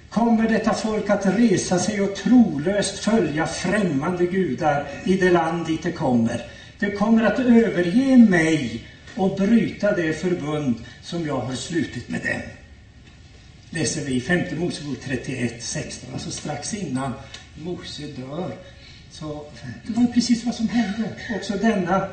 [0.10, 5.84] kommer detta folk att resa sig och trolöst följa främmande gudar i det land dit
[5.84, 6.46] de kommer.
[6.80, 8.84] De kommer att överge mig
[9.20, 12.42] och bryta det förbund som jag har slutit med dem.
[13.70, 17.14] Läser vi i 5 Mosebok 31, 16, alltså strax innan
[17.56, 18.52] Mose dör.
[19.12, 19.46] Så
[19.88, 21.10] det var precis vad som hände.
[21.36, 22.08] Också denna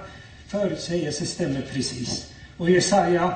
[0.49, 2.27] förutsägelse stämmer precis.
[2.57, 3.35] Och Jesaja,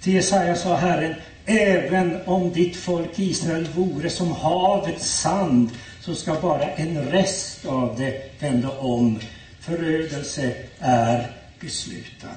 [0.00, 1.14] till Jesaja sa Herren,
[1.46, 5.70] även om ditt folk Israel vore som havets sand,
[6.00, 9.18] så ska bara en rest av det vända om.
[9.60, 12.36] Förödelse är beslutad.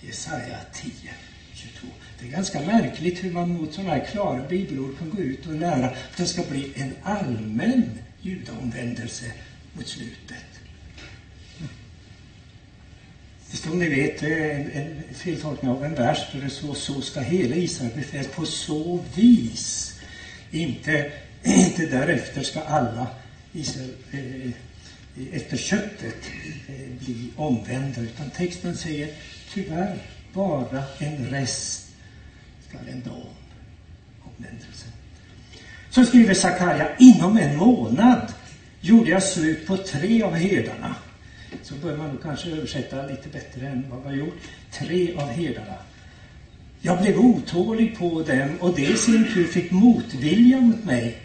[0.00, 0.92] Jesaja 10,
[1.54, 1.86] 22.
[2.20, 5.54] Det är ganska märkligt hur man mot sådana här klara bibelord kan gå ut och
[5.54, 9.32] lära att det ska bli en allmän judaomvändelse
[9.72, 10.44] mot slutet.
[13.50, 17.20] Det står, ni vet, en, en feltolkning av en vers där det står så ska
[17.20, 19.94] hela Israel bli På så vis.
[20.50, 23.06] Inte, inte därefter ska alla
[23.52, 24.50] Israel eh, eh
[25.32, 26.30] efter köttet
[26.68, 28.00] eh, bli omvända.
[28.00, 29.08] Utan texten säger
[29.54, 29.98] tyvärr
[30.32, 31.88] bara en rest
[32.68, 33.22] ska vända om
[34.22, 34.90] omvändelsen.
[35.90, 38.32] Så skriver Sakarja, inom en månad
[38.80, 40.94] gjorde jag slut på tre av herdarna.
[41.62, 44.38] Så bör man nog kanske översätta lite bättre än vad vi har gjort.
[44.72, 45.76] Tre av herdarna.
[46.80, 51.18] Jag blev otålig på dem och det i sin tur fick motvilja mot mig.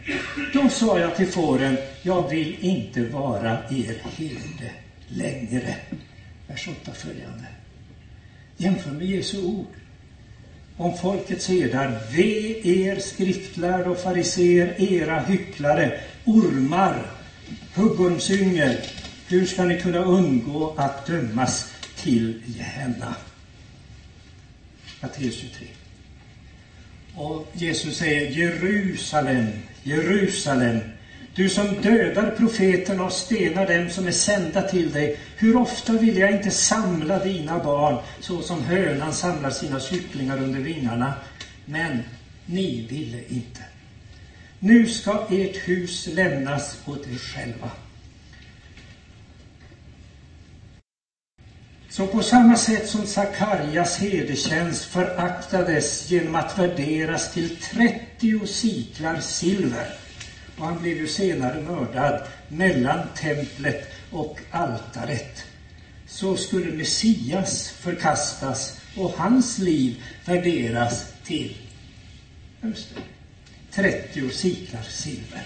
[0.53, 4.71] Då sa jag till fåren, jag vill inte vara er herde
[5.07, 5.75] längre.
[6.47, 7.45] Vers 8 följande.
[8.57, 9.73] Jämför med Jesu ord
[10.77, 12.01] om folkets herdar.
[12.11, 17.11] Ve er skriftlärda och fariser, era hycklare, ormar,
[17.73, 18.77] huggormsyngel.
[19.27, 23.15] Hur ska ni kunna undgå att dömas till Gehenna?
[25.01, 25.67] Matteus 23.
[27.15, 29.47] Och Jesus säger Jerusalem,
[29.83, 30.79] Jerusalem,
[31.35, 35.17] du som dödar profeterna och stenar dem som är sända till dig.
[35.37, 40.59] Hur ofta vill jag inte samla dina barn så som hönan samlar sina kycklingar under
[40.59, 41.13] vingarna.
[41.65, 42.03] Men
[42.45, 43.61] ni ville inte.
[44.59, 47.71] Nu ska ert hus lämnas åt er själva.
[51.89, 60.04] Så på samma sätt som Sakarjas herdetjänst föraktades genom att värderas till 30 siklar silver
[60.57, 65.45] och han blev ju senare mördad mellan templet och altaret.
[66.07, 71.55] Så skulle Messias förkastas och hans liv värderas till
[73.71, 75.43] 30 siklar silver.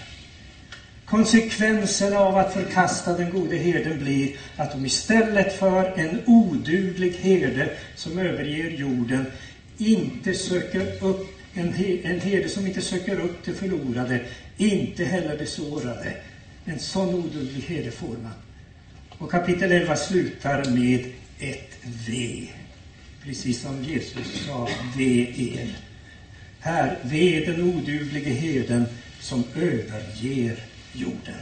[1.04, 7.70] Konsekvenserna av att förkasta den gode herden blir att de istället för en oduglig herde
[7.96, 9.26] som överger jorden
[9.78, 14.20] inte söker upp en, he, en herde som inte söker upp det förlorade,
[14.56, 16.16] inte heller det sårade.
[16.64, 18.32] En sån oduglig herde får man.
[19.18, 21.04] Och kapitel 11 slutar med
[21.38, 22.42] ett V.
[23.24, 25.76] Precis som Jesus sa, V er.
[26.60, 28.86] Här, V, den oduglige herden
[29.20, 30.56] som överger
[30.92, 31.40] jorden.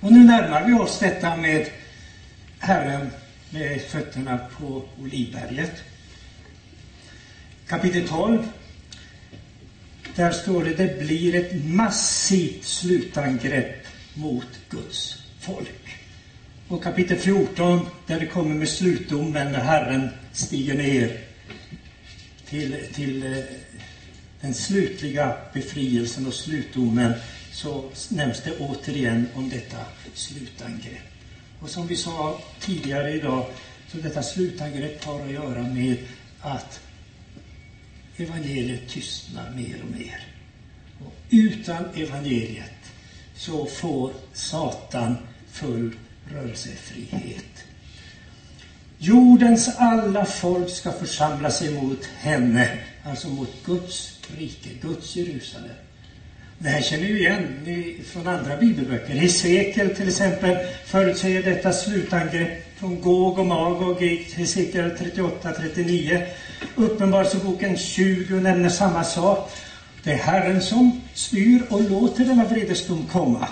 [0.00, 1.66] Och nu närmar vi oss detta med
[2.58, 3.10] Herren
[3.50, 5.72] med fötterna på Olivberget.
[7.68, 8.48] Kapitel 12.
[10.16, 15.98] Där står det, det blir ett massivt slutangrepp mot Guds folk.
[16.68, 21.20] Och kapitel 14, där det kommer med slutdomen när Herren stiger ner
[22.48, 23.38] till, till eh,
[24.40, 27.12] den slutliga befrielsen och slutdomen,
[27.52, 29.78] så nämns det återigen om detta
[30.14, 31.12] slutangrepp.
[31.60, 33.46] Och som vi sa tidigare idag,
[33.92, 35.96] så detta slutangrepp har att göra med
[36.40, 36.80] att
[38.16, 40.26] evangeliet tystnar mer och mer.
[41.04, 42.92] Och utan evangeliet
[43.34, 45.16] så får Satan
[45.52, 45.96] full
[46.32, 47.64] rörelsefrihet.
[48.98, 55.70] Jordens alla folk ska församla sig mot henne, alltså mot Guds rike, Guds Jerusalem.
[56.58, 59.14] Det här känner vi igen från andra bibelböcker.
[59.14, 66.26] Hesekiel till exempel förutsäger detta slutangrepp från Gog och Magog i Hesekiel 38-39.
[66.74, 69.50] Uppenbarelseboken 20 nämner samma sak.
[70.02, 73.48] Det är Herren som styr och låter denna vredesdom komma.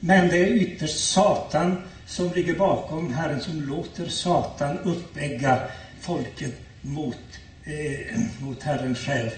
[0.00, 5.58] Men det är ytterst Satan som ligger bakom, Herren som låter Satan uppegga
[6.00, 7.18] folket mot,
[7.64, 9.30] eh, mot Herren själv.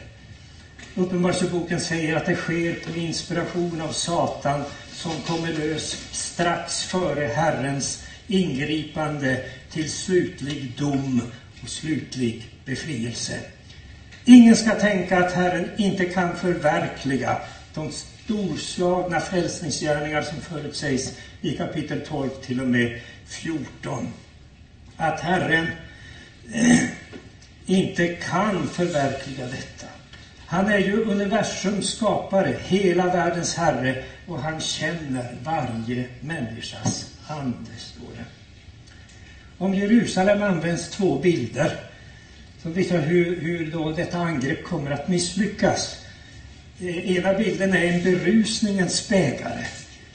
[0.94, 8.03] Uppenbarelseboken säger att det sker på inspiration av Satan som kommer lös strax före Herrens
[8.28, 11.22] ingripande till slutlig dom
[11.62, 13.38] och slutlig befrielse.
[14.24, 17.36] Ingen ska tänka att Herren inte kan förverkliga
[17.74, 17.90] de
[18.24, 24.08] storslagna frälsningsgärningar som förutsägs i kapitel 12 till och med 14.
[24.96, 25.66] Att Herren
[27.66, 29.86] inte kan förverkliga detta.
[30.46, 38.08] Han är ju universums skapare, hela världens herre och han känner varje människas ande, står
[38.16, 38.24] det.
[39.58, 41.80] Om Jerusalem används två bilder
[42.62, 45.96] som visar hur, hur då detta angrepp kommer att misslyckas.
[46.80, 49.66] Eh, ena bilden är en berusningens bägare.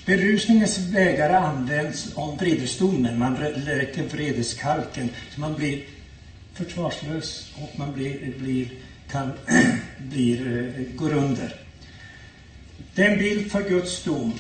[0.05, 3.19] Berusningens bägare används om vredesdomen.
[3.19, 5.83] Man läker vredeskalken så man blir
[6.53, 8.67] försvarslös och man blir, blir,
[9.11, 9.31] kan,
[9.97, 11.55] blir, eh, går under.
[12.95, 14.33] Det är en bild för Guds dom.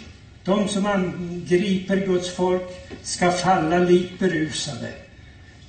[0.49, 2.61] De som angriper Guds folk
[3.03, 4.93] ska falla likt berusade.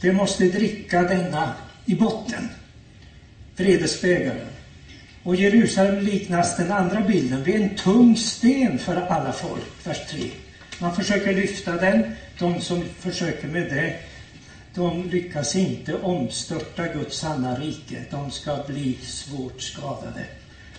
[0.00, 1.52] De måste dricka denna
[1.86, 2.48] i botten,
[3.56, 4.48] vredesbägaren.
[5.22, 10.20] Och Jerusalem liknas den andra bilden vid en tung sten för alla folk, vers 3.
[10.78, 12.02] Man försöker lyfta den.
[12.38, 13.94] De som försöker med det,
[14.74, 18.04] de lyckas inte omstörta Guds sanna rike.
[18.10, 20.24] De ska bli svårt skadade.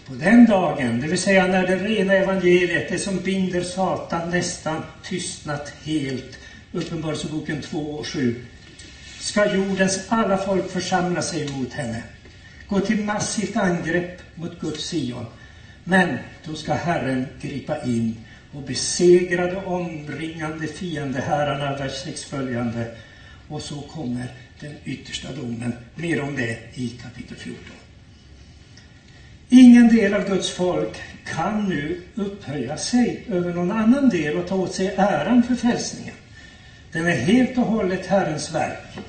[0.08, 4.82] På den dagen, det vill säga när det rena evangeliet, det som binder Satan, nästan
[5.04, 6.38] tystnat helt,
[6.72, 8.36] Uppenbarelseboken 2 och 7,
[9.20, 12.04] ska jordens alla folk församla sig mot henne.
[12.68, 15.26] Gå till massivt angrepp mot Guds Sion.
[15.84, 18.18] Men då ska Herren gripa in
[18.52, 22.88] och besegra de omringande fiendeherrarna, vers 6 följande.
[23.48, 24.28] Och så kommer
[24.60, 25.74] den yttersta domen.
[25.96, 27.81] Mer om det i kapitel 14.
[29.54, 34.56] Ingen del av Guds folk kan nu upphöja sig över någon annan del och ta
[34.56, 36.14] åt sig äran för frälsningen.
[36.92, 39.00] Den är helt och hållet Herrens verk.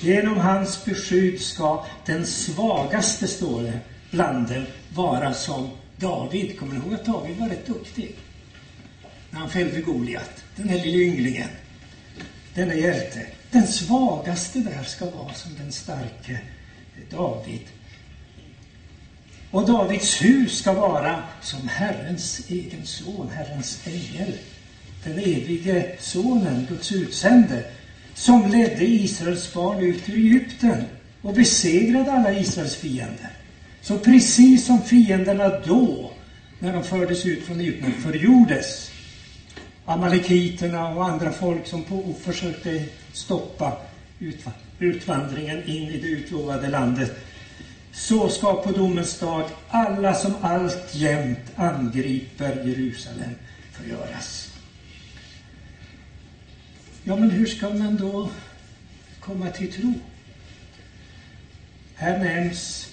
[0.00, 3.78] Genom hans beskydd ska den svagaste, står det,
[4.10, 6.58] bland dem vara som David.
[6.58, 8.14] Kommer ni ihåg att David var rätt duktig?
[9.30, 11.48] När han fällde Goliat, den här lille ynglingen,
[12.54, 13.26] denna hjälte.
[13.50, 16.40] Den svagaste där ska vara som den starke
[17.10, 17.60] David.
[19.54, 24.32] Och Davids hus ska vara som Herrens egen son, Herrens ängel.
[25.04, 27.62] Den evige sonen, Guds utsände,
[28.14, 30.84] som ledde Israels barn ut ur Egypten
[31.22, 33.30] och besegrade alla Israels fiender.
[33.80, 36.10] Så precis som fienderna då,
[36.58, 38.90] när de fördes ut från Egypten, förgjordes,
[39.84, 43.72] amalekiterna och andra folk som på, försökte stoppa
[44.78, 47.12] utvandringen in i det utlovade landet,
[47.94, 53.34] så ska på domens dag alla som alltjämt angriper Jerusalem
[53.72, 54.50] förgöras.
[57.04, 58.30] Ja, men hur ska man då
[59.20, 59.92] komma till tro?
[61.94, 62.88] Här nämns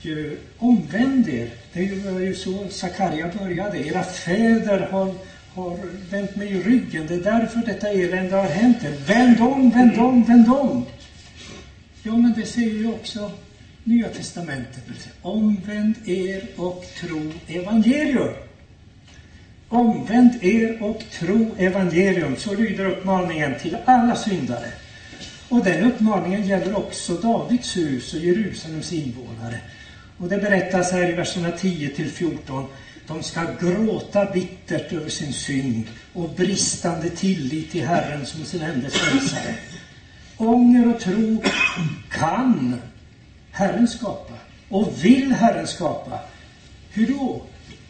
[0.00, 1.50] ju omvänd er.
[1.72, 3.86] Det var ju så Sakarja började.
[3.86, 5.14] Era fäder har,
[5.54, 5.78] har
[6.10, 7.06] vänt mig i ryggen.
[7.06, 8.96] Det är därför detta elände har hänt er.
[9.06, 10.86] Vänd om, vänd om, vänd om.
[12.02, 13.32] Ja, men det säger ju också
[13.86, 15.08] Nya Testamentet.
[15.22, 18.34] Omvänd er och tro evangelium.
[19.68, 24.66] Omvänd er och tro evangelium, så lyder uppmaningen till alla syndare.
[25.48, 29.60] Och den uppmaningen gäller också Davids hus och Jerusalems invånare.
[30.18, 32.66] Och det berättas här i verserna 10 till 14.
[33.06, 38.90] De ska gråta bittert över sin synd och bristande tillit till Herren som sin enda
[38.90, 39.54] frälsare.
[40.36, 41.42] Ånger och tro
[42.10, 42.80] kan
[43.56, 44.34] Herren skapa
[44.68, 46.20] och vill Herren skapa.
[46.90, 47.42] Hur då?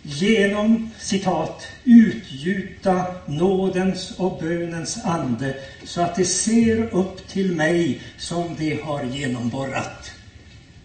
[0.07, 8.57] genom, citat, utgjuta nådens och bönens ande så att det ser upp till mig som
[8.59, 10.11] det har genomborrat.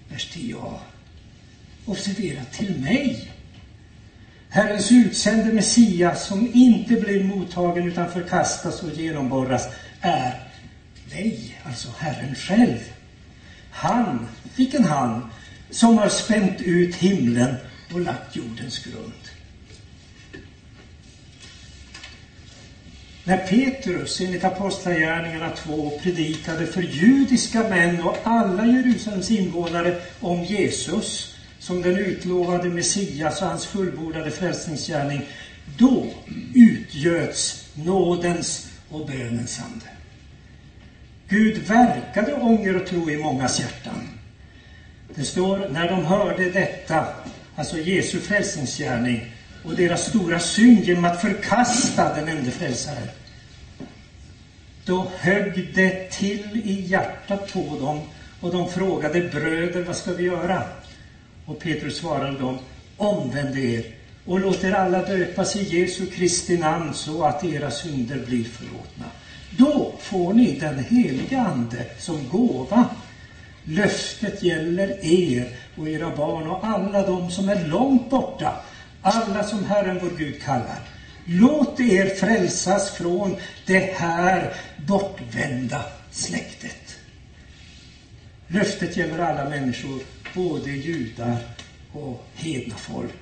[0.09, 0.77] Vers 10a.
[1.85, 3.31] Observera, till mig.
[4.49, 9.67] Herrens utsände Messias som inte blev mottagen utan förkastas och genomborras
[10.01, 10.33] är
[11.11, 12.77] dig, alltså Herren själv.
[13.71, 15.29] Han, vilken han,
[15.69, 17.55] som har spänt ut himlen
[17.93, 19.13] och lagt jordens grund.
[23.23, 31.35] När Petrus enligt Apostlagärningarna 2 predikade för judiska män och alla Jerusalems invånare om Jesus
[31.59, 35.21] som den utlovade Messias och hans fullbordade frälsningsgärning,
[35.77, 36.05] då
[36.53, 40.00] utgöts nådens och bönens ande.
[41.31, 44.09] Gud verkade ånger och tro i mångas hjärtan.
[45.15, 47.05] Det står, när de hörde detta
[47.55, 49.25] alltså Jesu frälsningsgärning
[49.65, 53.07] och deras stora synd genom att förkasta den enda frälsaren.
[54.85, 57.99] Då högg det till i hjärtat på dem
[58.41, 60.63] och de frågade bröder, vad ska vi göra?
[61.45, 62.57] Och Petrus svarade dem,
[62.97, 63.83] omvänd er
[64.25, 69.05] och låt er alla döpas i Jesu Kristi namn så att era synder blir förlåtna.
[69.57, 72.89] Då får ni den heliga Ande som gåva
[73.63, 78.53] Löftet gäller er och era barn och alla de som är långt borta,
[79.01, 80.79] alla som Herren vår Gud kallar.
[81.25, 83.35] Låt er frälsas från
[83.65, 84.53] det här
[84.87, 86.97] bortvända släktet.
[88.47, 89.99] Löftet gäller alla människor,
[90.33, 91.37] både judar
[91.93, 93.13] och hedna folk.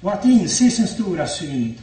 [0.00, 1.74] Och att inse sin stora synd,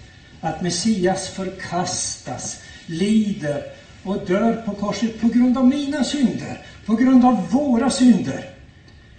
[0.42, 3.64] att Messias förkastas, lider
[4.04, 8.50] och dör på korset på grund av mina synder, på grund av våra synder.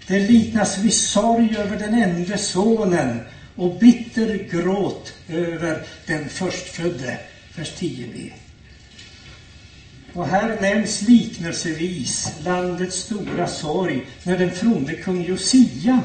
[0.07, 3.21] Det liknas vid sorg över den enda sonen
[3.57, 7.19] och bitter gråt över den förstfödde.
[7.57, 8.31] Vers 10b.
[10.13, 16.03] Och här nämns liknelsevis landets stora sorg när den fromme kung Josia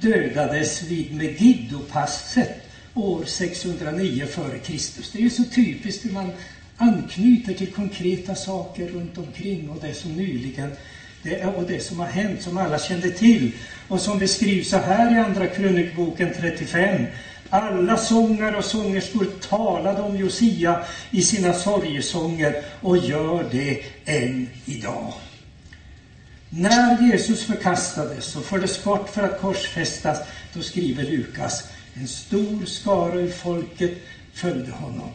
[0.00, 2.50] dödades vid Megiddopasset
[2.94, 5.12] år 609 f.Kr.
[5.12, 6.32] Det är ju så typiskt hur man
[6.76, 10.70] anknyter till konkreta saker runt omkring och det som nyligen
[11.22, 13.50] det, och det som har hänt, som alla kände till
[13.88, 17.06] och som beskrivs så här i Andra krönikboken 35.
[17.50, 20.78] Alla sångare och sångerskor talade om Josia
[21.10, 25.12] i sina sorgesånger och gör det än idag.
[26.48, 30.20] När Jesus förkastades och fördes bort för att korsfästas,
[30.52, 31.64] då skriver Lukas,
[31.94, 33.92] en stor skara ur folket
[34.32, 35.10] följde honom.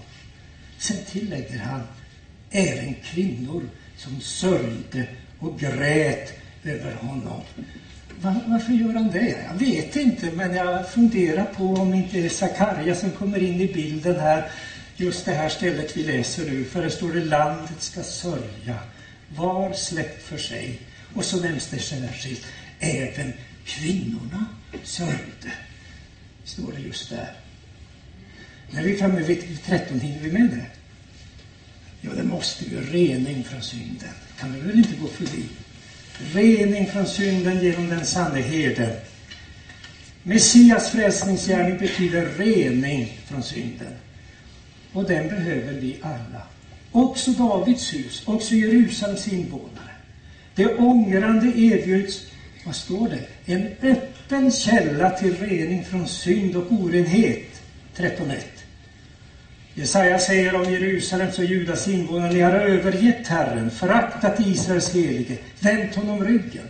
[0.79, 1.83] Sen tillägger han,
[2.51, 3.63] även kvinnor
[3.97, 5.07] som sörjde
[5.39, 7.41] och grät över honom.
[8.21, 9.35] Varför gör han det?
[9.49, 13.67] Jag vet inte, men jag funderar på om inte är Sakarja som kommer in i
[13.73, 14.49] bilden här,
[14.95, 18.75] just det här stället vi läser nu, för det står det landet ska sörja,
[19.35, 20.79] var släkt för sig.
[21.13, 22.45] Och så nämns det särskilt,
[22.79, 23.33] även
[23.65, 24.45] kvinnorna
[24.83, 25.51] sörjde.
[26.43, 27.46] Står det just där.
[28.71, 30.65] När vi är framme vid 13 hinner vi med det?
[32.01, 34.09] Ja, det måste ju rening från synden.
[34.39, 35.43] kan vi väl inte gå förbi.
[36.33, 38.91] Rening från synden genom den sanne herden.
[40.23, 43.93] Messias frälsningsgärning betyder rening från synden.
[44.93, 46.41] Och den behöver vi alla.
[46.91, 49.95] Också Davids hus, också Jerusalems invånare.
[50.55, 52.21] Det ångrande erbjuds,
[52.65, 53.53] vad står det?
[53.53, 57.46] En öppen källa till rening från synd och orenhet.
[57.97, 58.35] 13.1.
[59.73, 65.95] Jesaja säger om Jerusalems och Judas invånare, ni har övergett Herren, föraktat Israels helige, vänt
[65.95, 66.67] honom ryggen.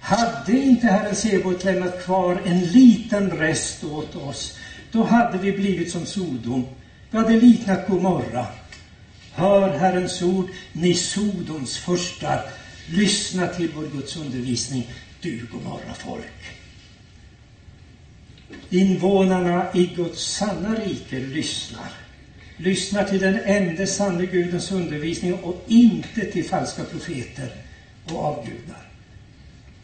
[0.00, 4.58] Hade inte Herren Sebot lämnat kvar en liten rest åt oss,
[4.92, 6.64] då hade vi blivit som Sodom.
[7.10, 8.46] Vi hade liknat Gomorra.
[9.32, 12.42] Hör Herrens ord, ni Sodoms förstar.
[12.86, 14.86] Lyssna till vår Guds undervisning,
[15.20, 16.57] du Gomorra folk.
[18.70, 21.92] Invånarna i Guds sanna rike lyssnar
[22.58, 27.48] lyssnar till den enda sanne Gudens undervisning och inte till falska profeter
[28.04, 28.88] och avgudar.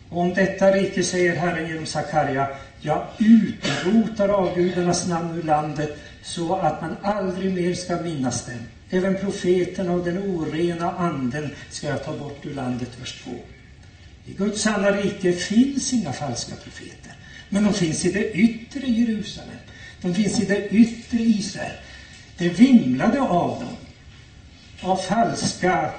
[0.08, 2.48] Och om detta rike säger Herren genom Sakarja,
[2.80, 8.58] jag utrotar avgudarnas namn ur landet så att man aldrig mer ska minnas dem.
[8.90, 13.30] Även profeterna och den orena anden ska jag ta bort ur landet, vers 2.
[14.26, 17.13] I Guds sanna rike finns inga falska profeter,
[17.54, 19.56] men de finns i det yttre Jerusalem.
[20.02, 21.76] De finns i det yttre Israel.
[22.38, 23.76] Det vimlade av dem.
[24.90, 25.90] Av falska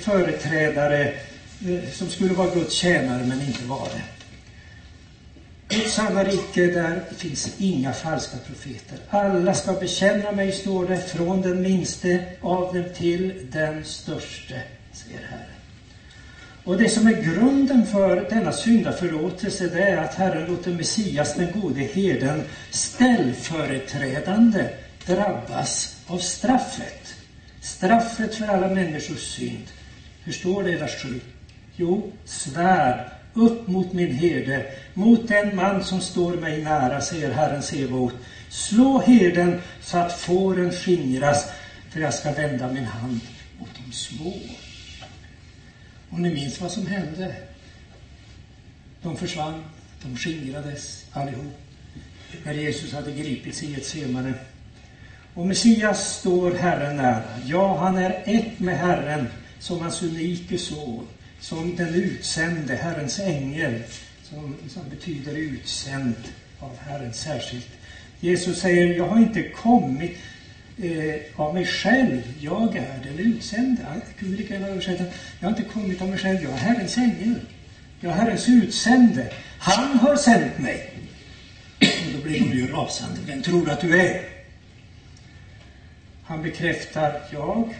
[0.00, 1.12] företrädare
[1.66, 4.02] eh, som skulle vara Guds tjänare men inte var det.
[5.76, 8.98] Guds sanna rike, där finns inga falska profeter.
[9.08, 15.26] Alla ska bekänna mig, står det, från den minste av dem till den störste, säger
[15.30, 15.49] Herren.
[16.70, 21.60] Och det som är grunden för denna syndaförlåtelse, det är att Herren låter Messias, den
[21.60, 24.68] gode herden, ställföreträdande
[25.06, 27.14] drabbas av straffet.
[27.60, 29.64] Straffet för alla människors synd.
[30.24, 31.20] Hur står det i vers 7?
[31.76, 37.62] Jo, svär upp mot min herde, mot den man som står mig nära, säger Herren
[37.62, 38.14] Sebaot.
[38.48, 41.46] Slå herden så att fåren skingras,
[41.92, 43.20] för jag ska vända min hand
[43.58, 44.32] mot de små.
[46.10, 47.34] Och ni minns vad som hände.
[49.02, 49.64] De försvann,
[50.02, 51.58] de skingrades allihop.
[52.44, 54.34] När Jesus hade gripits i ett semane
[55.34, 57.22] och Messias står Herren nära.
[57.46, 59.26] Ja, han är ett med Herren
[59.58, 61.06] som hans unike son,
[61.40, 63.82] som den utsände, Herrens ängel,
[64.22, 66.14] som, som betyder utsänd
[66.58, 67.68] av Herren särskilt.
[68.20, 70.16] Jesus säger, jag har inte kommit
[70.82, 73.82] eh, av mig själv, jag är den utsände.
[73.82, 75.04] Jag kunde lika gärna översätta,
[75.40, 77.40] jag har inte kommit av mig själv, jag är Herrens ängel.
[78.00, 79.32] Jag är Herrens utsände.
[79.58, 80.90] Han har sänt mig.
[81.80, 83.20] Och då blir de ju rasande.
[83.26, 84.28] Vem tror du att du är?
[86.22, 87.74] Han bekräftar, jag,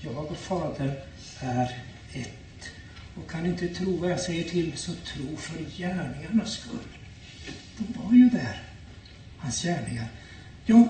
[0.00, 0.92] jag och Fadern
[1.40, 1.76] är
[2.12, 2.72] ett.
[3.14, 6.78] och kan inte tro vad jag säger till så tro för gärningarnas skull.
[7.78, 8.62] De var ju där,
[9.38, 10.06] hans gärningar.
[10.64, 10.88] Ja,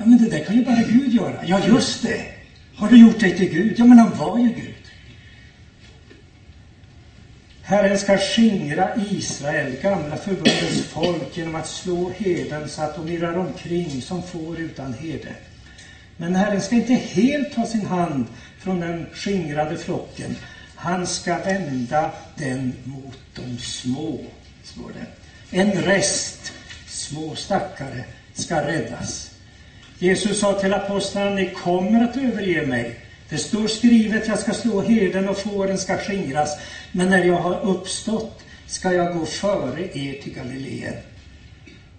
[0.00, 1.44] ja, men det där kan ju bara Gud göra.
[1.46, 2.26] Ja, just det.
[2.74, 3.74] Har du gjort dig till Gud?
[3.78, 4.74] Ja, men han var ju Gud.
[7.62, 13.38] Herren ska skingra Israel, gamla förbundets folk, genom att slå heden så att de irrar
[13.38, 15.34] omkring som får utan herde.
[16.16, 18.26] Men Herren ska inte helt ta sin hand
[18.58, 20.36] från den skingrade flocken.
[20.74, 24.20] Han ska vända den mot de små,
[24.64, 25.06] står det.
[25.56, 26.52] En rest,
[26.86, 29.29] små stackare, ska räddas.
[30.00, 32.96] Jesus sa till apostlarna, ni kommer att överge mig.
[33.28, 36.58] Det står skrivet, jag ska slå herden och fåren ska skingras.
[36.92, 40.96] Men när jag har uppstått ska jag gå före er till Galileen.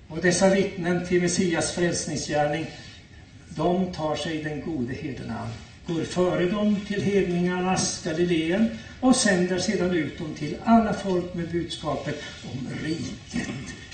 [0.08, 2.66] Och dessa vittnen till Messias frälsningsgärning,
[3.50, 5.50] de tar sig den gode herden an,
[5.88, 11.50] går före dem till hedningarnas Galileen och sänder sedan ut dem till alla folk med
[11.50, 13.48] budskapet om riket,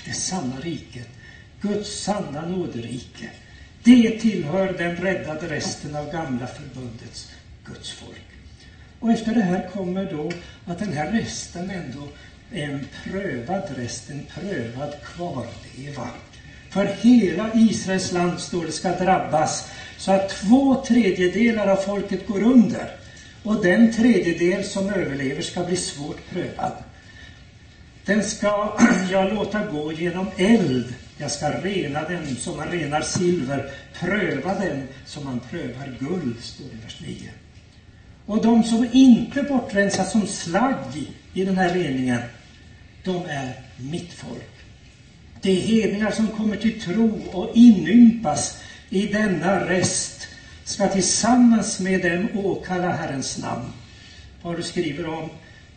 [0.04, 1.08] det sanna riket,
[1.60, 3.28] Guds sanna nåderike.
[3.84, 7.30] Det tillhör den räddade resten av gamla förbundets
[7.64, 8.24] Guds folk.
[9.00, 10.32] Och efter det här kommer då
[10.66, 12.08] att den här resten ändå
[12.52, 16.08] är en prövad rest, en prövad kvarleva.
[16.70, 22.42] För hela Israels land står det ska drabbas så att två tredjedelar av folket går
[22.42, 22.90] under.
[23.42, 26.72] Och den tredjedel som överlever ska bli svårt prövad.
[28.04, 28.78] Den ska
[29.10, 30.94] jag låta gå genom eld.
[31.20, 36.64] Jag ska rena den som man renar silver, pröva den som man prövar guld, står
[36.64, 37.30] det i vers 9.
[38.26, 42.20] Och de som inte bortrensas som slagg i den här reningen,
[43.04, 44.50] de är mitt folk.
[45.42, 48.58] De hedningar som kommer till tro och inympas
[48.90, 50.28] i denna rest
[50.64, 53.72] ska tillsammans med dem åkalla Herrens namn.
[54.42, 55.28] Paulus skriver om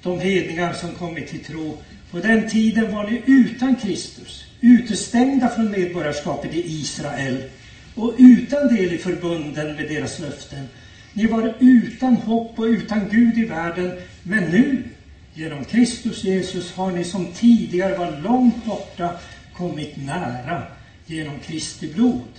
[0.03, 1.77] de hedningar som kommit till tro.
[2.11, 7.43] På den tiden var ni utan Kristus, utestängda från medborgarskapet i Israel
[7.95, 10.67] och utan del i förbunden med deras löften
[11.13, 13.91] ni var utan hopp och utan Gud i världen,
[14.23, 14.83] men nu,
[15.33, 19.09] genom Kristus Jesus, har ni som tidigare var långt borta
[19.53, 20.63] kommit nära
[21.05, 22.29] genom Kristi blod.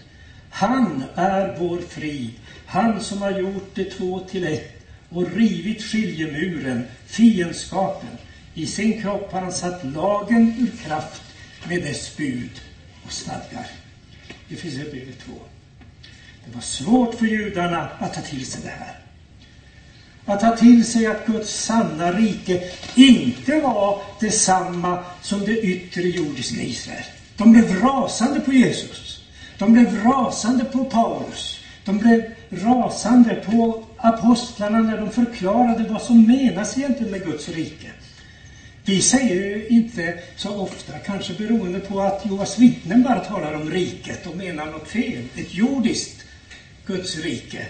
[0.51, 2.31] Han är vår frid,
[2.67, 8.11] han som har gjort det två till ett och rivit skiljemuren, fiendskapen.
[8.55, 11.22] I sin kropp har han satt lagen ur kraft
[11.69, 12.61] med dess bud
[13.07, 13.67] och stadgar.
[14.49, 15.33] Det finns i Efesierbrevet 2.
[16.45, 18.99] Det var svårt för judarna att ta till sig det här.
[20.25, 26.63] Att ta till sig att Guds sanna rike inte var detsamma som det yttre jordiska
[26.63, 27.05] Israel.
[27.37, 29.25] De blev rasande på Jesus.
[29.59, 31.59] De blev rasande på Paulus.
[31.85, 37.91] De blev rasande på apostlarna när de förklarade vad som menas egentligen med Guds rike.
[38.85, 43.71] Vi säger ju inte så ofta, kanske beroende på att Jehovas vittnen bara talar om
[43.71, 46.25] riket och menar något fel, ett jordiskt
[46.87, 47.67] Guds rike.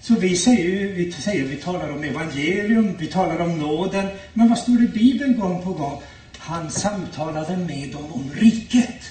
[0.00, 4.06] Så vi säger, vi säger, vi talar om evangelium, vi talar om nåden.
[4.32, 6.02] Men vad står det i Bibeln gång på gång?
[6.38, 9.10] Han samtalade med dem om riket.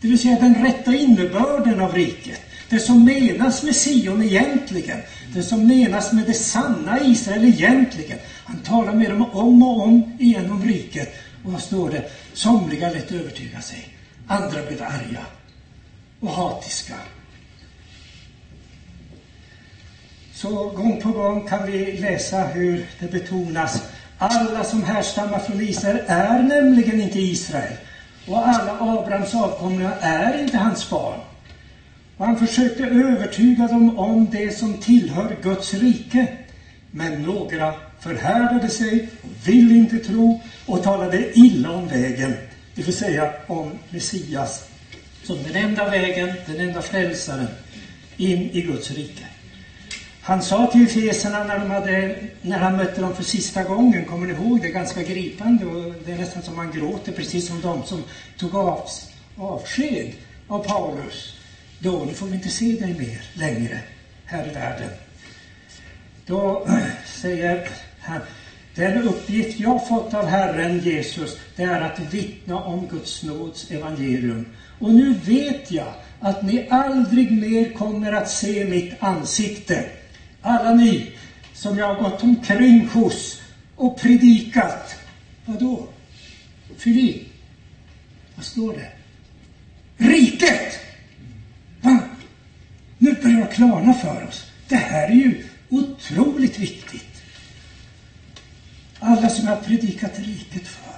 [0.00, 2.40] Det vill säga den rätta innebörden av riket.
[2.68, 4.98] Det som menas med Sion egentligen.
[5.32, 8.18] Det som menas med det sanna Israel egentligen.
[8.48, 11.08] Han talar med dem om och om igen om riket.
[11.44, 12.10] Och vad står det?
[12.32, 13.88] Somliga lät övertyga sig.
[14.26, 15.26] Andra blev arga
[16.20, 16.94] och hatiska
[20.34, 23.82] Så gång på gång kan vi läsa hur det betonas.
[24.18, 27.72] Alla som härstammar från Israel är nämligen inte Israel.
[28.28, 31.20] Och alla Abrahams avkomlingar är inte hans barn.
[32.16, 36.26] Och han försökte övertyga dem om det som tillhör Guds rike.
[36.90, 39.08] Men några förhärdade sig
[39.44, 42.34] ville inte tro och talade illa om vägen.
[42.74, 44.64] Det vill säga om Messias
[45.24, 47.48] som den enda vägen, den enda frälsaren
[48.16, 49.24] in i Guds rike.
[50.20, 54.60] Han sa till Efeserna när, när han mötte dem för sista gången, kommer ni ihåg
[54.60, 54.68] det?
[54.68, 58.02] Ganska gripande och det är nästan som man gråter, precis som de som
[58.36, 58.88] tog av,
[59.36, 60.12] avsked
[60.48, 61.34] av Paulus.
[61.78, 63.80] Då, nu får vi inte se dig mer längre
[64.24, 64.90] här i världen.
[66.26, 66.66] Då
[67.06, 67.68] säger
[68.74, 74.46] den uppgift jag fått av Herren Jesus, det är att vittna om Guds nåds evangelium.
[74.78, 79.84] Och nu vet jag att ni aldrig mer kommer att se mitt ansikte.
[80.42, 81.12] Alla ni
[81.54, 83.40] som jag har gått omkring hos
[83.76, 84.96] och predikat.
[85.44, 85.88] Vadå?
[86.76, 87.24] Fyll i!
[88.34, 88.90] Vad står det?
[89.96, 90.78] Riket!
[91.80, 91.98] Va?
[92.98, 94.44] Nu börjar det klarna för oss.
[94.68, 97.17] Det här är ju otroligt viktigt.
[99.00, 100.88] Alla som jag har predikat riket för.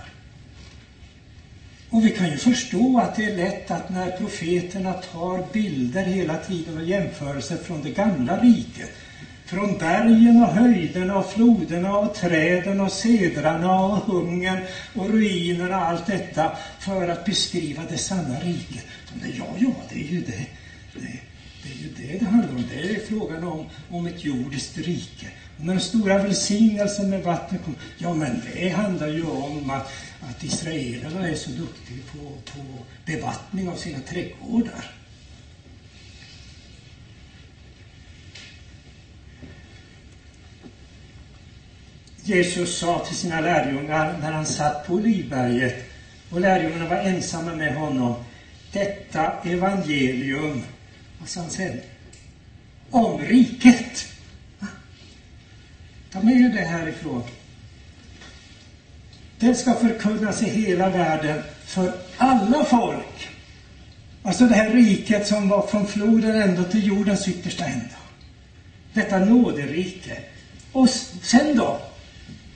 [1.91, 6.37] Och vi kan ju förstå att det är lätt att när profeterna tar bilder hela
[6.37, 8.91] tiden och jämförelser från det gamla riket,
[9.45, 14.61] från bergen och höjderna och floderna och träden och sedrarna och hungern
[14.95, 18.85] och ruinerna och allt detta för att beskriva det sanna riket.
[19.39, 20.47] Ja, ja, det är ju det.
[20.93, 21.21] det
[21.63, 22.65] det är ju det det handlar om.
[22.69, 25.31] Det är frågan om, om ett jordiskt rike.
[25.63, 31.29] Den stora välsignelsen med vattnet kom, ja men det handlar ju om att, att israelerna
[31.29, 32.19] är så duktiga på,
[32.53, 32.65] på
[33.05, 34.91] bevattning av sina trädgårdar.
[42.23, 45.85] Jesus sa till sina lärjungar när han satt på Olivberget
[46.31, 48.15] och lärjungarna var ensamma med honom.
[48.73, 50.63] Detta evangelium
[51.21, 51.81] vad sa han sen?
[52.91, 54.10] Om riket.
[56.13, 57.23] Ta med er det härifrån.
[59.39, 63.29] Det ska förkunnas i hela världen för alla folk.
[64.23, 67.97] Alltså det här riket som var från floden ända till jordens yttersta ända.
[68.93, 70.23] Detta nåderike.
[70.73, 70.89] Och
[71.23, 71.81] sen då?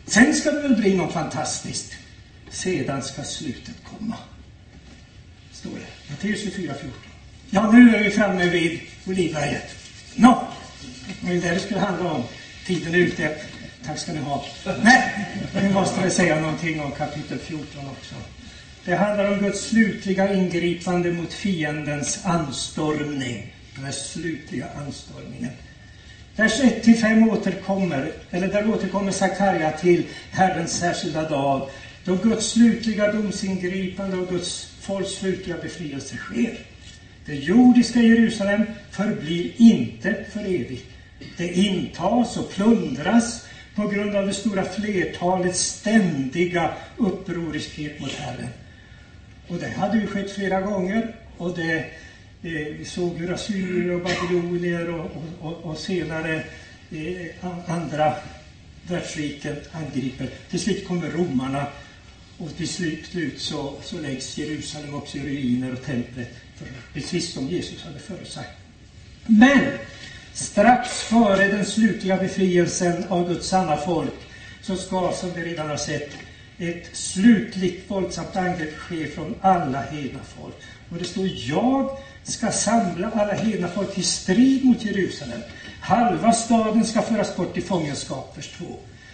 [0.07, 1.93] Sen ska det väl bli något fantastiskt.
[2.51, 4.17] Sedan ska slutet komma.
[5.53, 6.11] Står det.
[6.11, 7.01] Matteus 24, 14.
[7.51, 9.75] Ja, nu är vi framme vid Olivberget.
[10.15, 10.49] Nå,
[11.21, 12.23] det var det det skulle handla om.
[12.67, 13.35] Tiden är ute.
[13.87, 14.45] Tack ska ni ha.
[14.85, 15.03] Nej,
[15.55, 18.15] nu måste jag säga någonting om kapitel 14 också.
[18.85, 23.53] Det handlar om Guds slutliga ingripande mot fiendens anstormning.
[23.77, 25.51] Den slutliga anstormningen.
[26.37, 31.69] Vers 1-5 återkommer, eller där återkommer Sakarja till Herrens särskilda dag,
[32.05, 36.59] då Guds slutliga domsingripande och Guds folks slutliga befrielse sker.
[37.27, 40.94] Det jordiska Jerusalem förblir inte för evigt.
[41.37, 48.49] Det intas och plundras på grund av det stora flertalets ständiga upproriskhet mot Herren.
[49.49, 51.17] Och det hade ju skett flera gånger.
[51.37, 51.77] Och det,
[52.43, 55.11] eh, vi såg hur assyrier och babylonier och,
[55.41, 56.45] och, och, senare
[56.91, 58.15] eh, andra
[58.89, 60.29] världsriken angriper.
[60.51, 61.67] Till slut kommer romarna
[62.39, 66.29] och till slut, slut så, så läggs Jerusalem också i ruiner och templet
[66.93, 68.51] precis som Jesus hade förutsagt.
[69.27, 69.61] Men
[70.35, 74.15] strax före den slutliga befrielsen av Guds sanna folk
[74.63, 76.17] så ska, som vi redan har sett,
[76.59, 80.55] ett slutligt våldsamt angrepp ske från alla hedna folk.
[80.91, 81.89] Och det står jag
[82.23, 85.41] ska samla alla hedna folk till strid mot Jerusalem.
[85.81, 88.65] Halva staden ska föras bort i fångenskap, vers 2.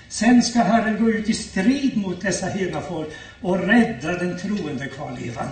[0.09, 3.09] Sen ska Herren gå ut i strid mot dessa hedna folk
[3.41, 5.49] och rädda den troende kvarlevan.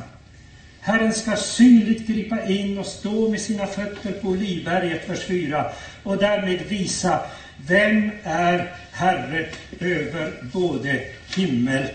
[0.89, 5.73] Herren ska synligt gripa in och stå med sina fötter på Olivberget, vers 4,
[6.03, 7.21] och därmed visa
[7.67, 9.49] vem är Herre
[9.81, 11.05] över både
[11.37, 11.87] himmel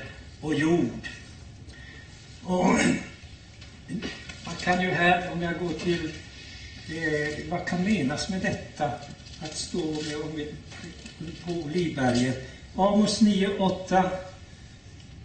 [0.42, 1.08] och jord.
[2.44, 2.66] Och
[4.46, 6.12] man kan ju här, om jag går till
[6.90, 8.92] eh, vad kan menas med detta
[9.40, 12.50] att stå med, med, på Olivberget?
[12.76, 14.10] Amos 9.8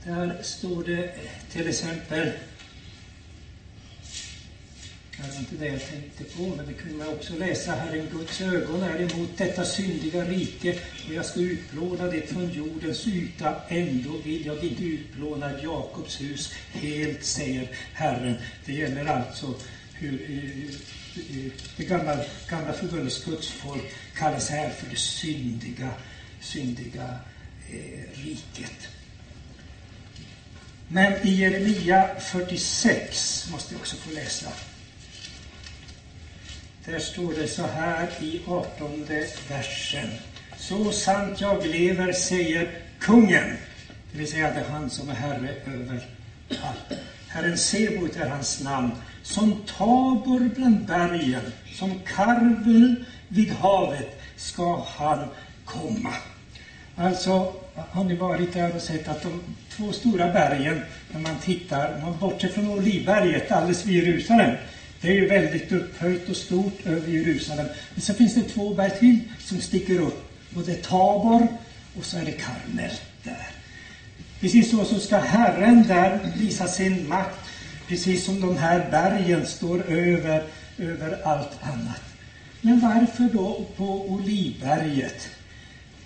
[0.05, 1.15] där står det
[1.53, 2.33] till exempel
[5.23, 7.73] det var inte det jag tänkte på, men det kunde man också läsa.
[7.73, 13.07] Herren Guds ögon är emot detta syndiga rike och jag ska utplåna det från jordens
[13.07, 13.55] yta.
[13.69, 18.35] Ändå vill jag inte utplåna Jakobs hus helt, säger Herren.
[18.67, 19.55] Det gäller alltså
[19.93, 22.17] hur eh, eh, eh, det gamla,
[22.49, 23.85] gamla förbundets gudsfolk
[24.17, 25.91] kallas här för det syndiga,
[26.41, 27.19] syndiga
[27.71, 28.89] eh, riket.
[30.89, 34.53] Men i Jeremia 46 måste jag också få läsa.
[36.89, 39.07] Där står det så här i 18
[39.49, 40.09] versen.
[40.57, 43.57] Så sant jag lever, säger kungen.
[44.13, 46.07] Det vill säga det är han som är herre över
[46.63, 47.01] allt.
[47.29, 48.91] Herren Sebot är hans namn.
[49.23, 55.29] Som Tabor bland bergen, som Karvel vid havet ska han
[55.65, 56.15] komma.
[56.97, 59.41] Alltså, har ni varit där och sett att de
[59.77, 60.83] två stora bergen,
[61.13, 64.51] när man tittar, om man bortser från Olivberget alldeles vid Jerusalem,
[65.01, 67.67] det är ju väldigt upphöjt och stort över Jerusalem.
[67.95, 70.25] Men så finns det två berg till som sticker upp.
[70.57, 71.49] Och det är Tabor
[71.99, 72.91] och så är det Karmel
[73.23, 73.47] där.
[74.41, 77.41] Precis så, så ska Herren där visa sin makt.
[77.89, 80.45] Precis som de här bergen står över,
[80.79, 82.03] över allt annat.
[82.61, 85.29] Men varför då på Olivberget?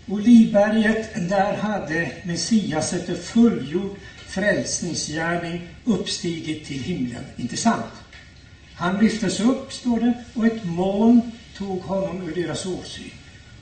[0.07, 7.25] Olivberget, där hade Messias efter fullgjord frälsningsgärning uppstigit till himlen.
[7.37, 8.02] Inte sant?
[8.83, 13.11] Han lyftes upp, står det, och ett moln tog honom ur deras åsyn.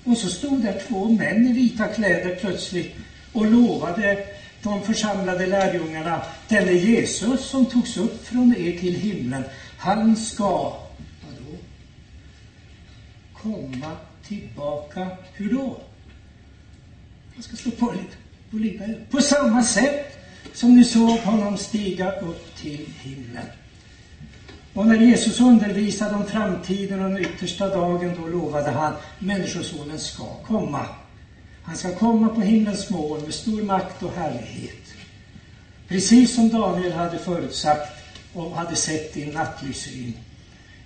[0.05, 2.97] Och så stod där två män i vita kläder plötsligt
[3.33, 4.27] och lovade
[4.63, 9.45] de församlade lärjungarna, denne Jesus som togs upp från er till himlen,
[9.79, 10.77] han ska,
[11.27, 11.57] vadå?
[13.33, 13.97] Komma
[14.27, 15.77] tillbaka, hur då?
[17.35, 17.95] Han ska stå på,
[18.51, 18.95] på lite.
[19.11, 20.19] På samma sätt
[20.55, 23.47] som ni såg honom stiga upp till himlen.
[24.81, 30.25] Och när Jesus undervisade om framtiden och den yttersta dagen, då lovade han, Människosonen ska
[30.47, 30.87] komma.
[31.63, 34.95] Han ska komma på himlens moln med stor makt och härlighet.
[35.89, 37.93] Precis som Daniel hade förutsagt
[38.33, 40.15] och hade sett i en.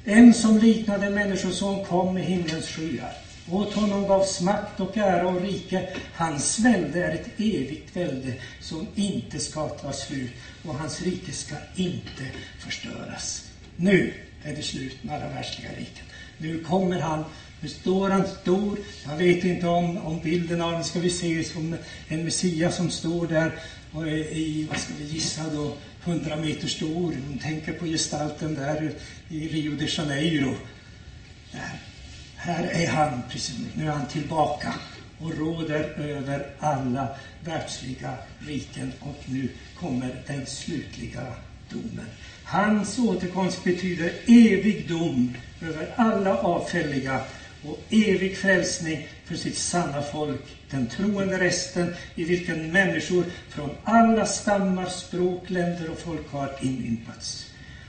[0.05, 3.13] En som liknade Människoson kom med himlens skyar.
[3.51, 5.89] Åt honom gavs makt och ära och rike.
[6.15, 10.33] Hans välde är ett evigt välde som inte ska ta slut
[10.65, 12.25] och hans rike ska inte
[12.59, 13.44] förstöras.
[13.77, 14.13] Nu
[14.43, 16.05] är det slut med alla världsliga riken.
[16.39, 17.25] Nu kommer han,
[17.61, 18.79] nu står han stor.
[19.05, 21.77] Jag vet inte om, om bilden av honom ska vi se som
[22.09, 23.53] en Messias som står där
[23.93, 25.73] och är i, vad ska vi gissa då,
[26.05, 27.15] 100 meter stor.
[27.29, 28.93] Hon tänker på gestalten där
[29.29, 30.55] i Rio de Janeiro.
[31.53, 31.79] Där.
[32.37, 34.75] Här är han, precis, nu är han tillbaka
[35.19, 37.09] och råder över alla
[37.45, 41.27] världsliga riken och nu kommer den slutliga
[41.71, 42.07] domen.
[42.45, 47.21] Hans återkomst betyder evig dom över alla avfälliga
[47.63, 50.41] och evig frälsning för sitt sanna folk,
[50.71, 57.47] den troende resten i vilken människor från alla stammar, språk, länder och folk har inympats.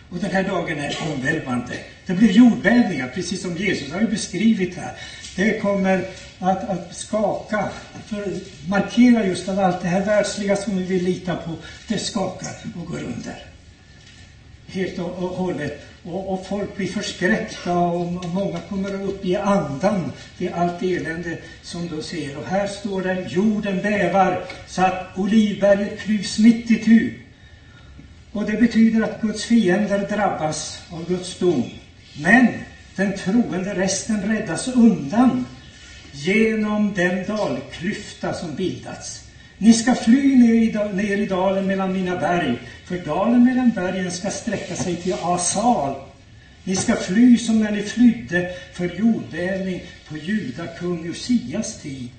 [0.10, 1.78] Och den här dagen är omvälvande.
[2.06, 4.94] Det blir jordbävningar, precis som Jesus har beskrivit här.
[5.36, 6.04] Det kommer
[6.40, 7.70] att, att skaka,
[8.06, 8.34] för
[8.68, 12.86] markera just att allt det här världsliga som vi vill lita på, det skakar och
[12.86, 13.55] går under
[14.76, 15.82] helt och, hållet.
[16.04, 21.88] Och, och, folk blir förskräckta och, många kommer upp i andan vid allt elände som
[21.88, 22.38] de ser.
[22.38, 27.14] Och här står det, jorden bävar så att Olivberget klyvs mitt i tu.
[28.32, 31.70] Och det betyder att Guds fiender drabbas av Guds dom.
[32.22, 32.48] Men
[32.96, 35.46] den troende resten räddas undan
[36.12, 39.25] genom den dalklyfta som bildats.
[39.58, 40.36] Ni ska fly
[40.94, 45.96] ner i, dalen mellan mina berg, för dalen mellan bergen ska sträcka sig till Asal.
[46.64, 52.10] Ni ska fly som när ni flydde för jordbävning på Juda kung Josias tid.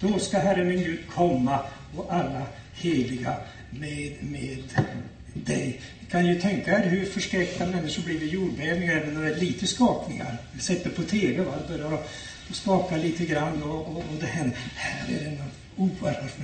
[0.00, 1.58] Då ska Herren min Gud komma
[1.96, 2.42] och alla
[2.74, 3.34] heliga
[3.70, 4.62] med, med
[5.34, 5.80] dig.
[6.00, 9.40] Ni kan ju tänka er hur förskräckta människor blir vid jordbävningar, även när det är
[9.40, 10.36] lite skakningar.
[10.52, 11.52] Vi sätter på TV, va?
[11.68, 11.98] det börjar
[12.50, 14.58] skaka lite grann och, och, och det händer.
[14.74, 16.36] Här är det något oerhört.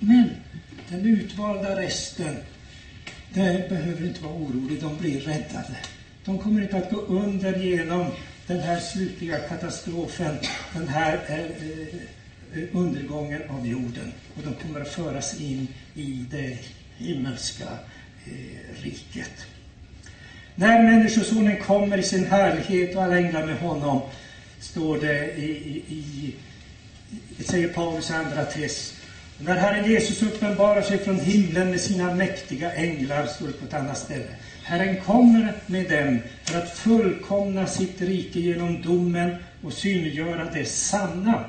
[0.00, 0.30] Men
[0.88, 2.36] den utvalda resten,
[3.34, 5.76] det behöver inte vara orolig, de blir räddade.
[6.24, 8.06] De kommer inte att gå under genom
[8.46, 10.38] den här slutliga katastrofen,
[10.74, 14.12] den här eh, eh, undergången av jorden.
[14.36, 16.58] Och de kommer att föras in i det
[16.96, 17.68] himmelska
[18.24, 19.46] eh, riket.
[20.54, 24.00] När Människosonen kommer i sin härlighet och alla änglar med honom,
[24.60, 25.50] står det i,
[25.88, 26.34] i,
[27.38, 28.99] i säger Paulus andra tes,
[29.44, 33.74] när Herren Jesus uppenbarar sig från himlen med sina mäktiga änglar, står det på ett
[33.74, 34.28] annat ställe.
[34.62, 39.32] Herren kommer med dem för att fullkomna sitt rike genom domen
[39.62, 41.44] och synliggöra det sanna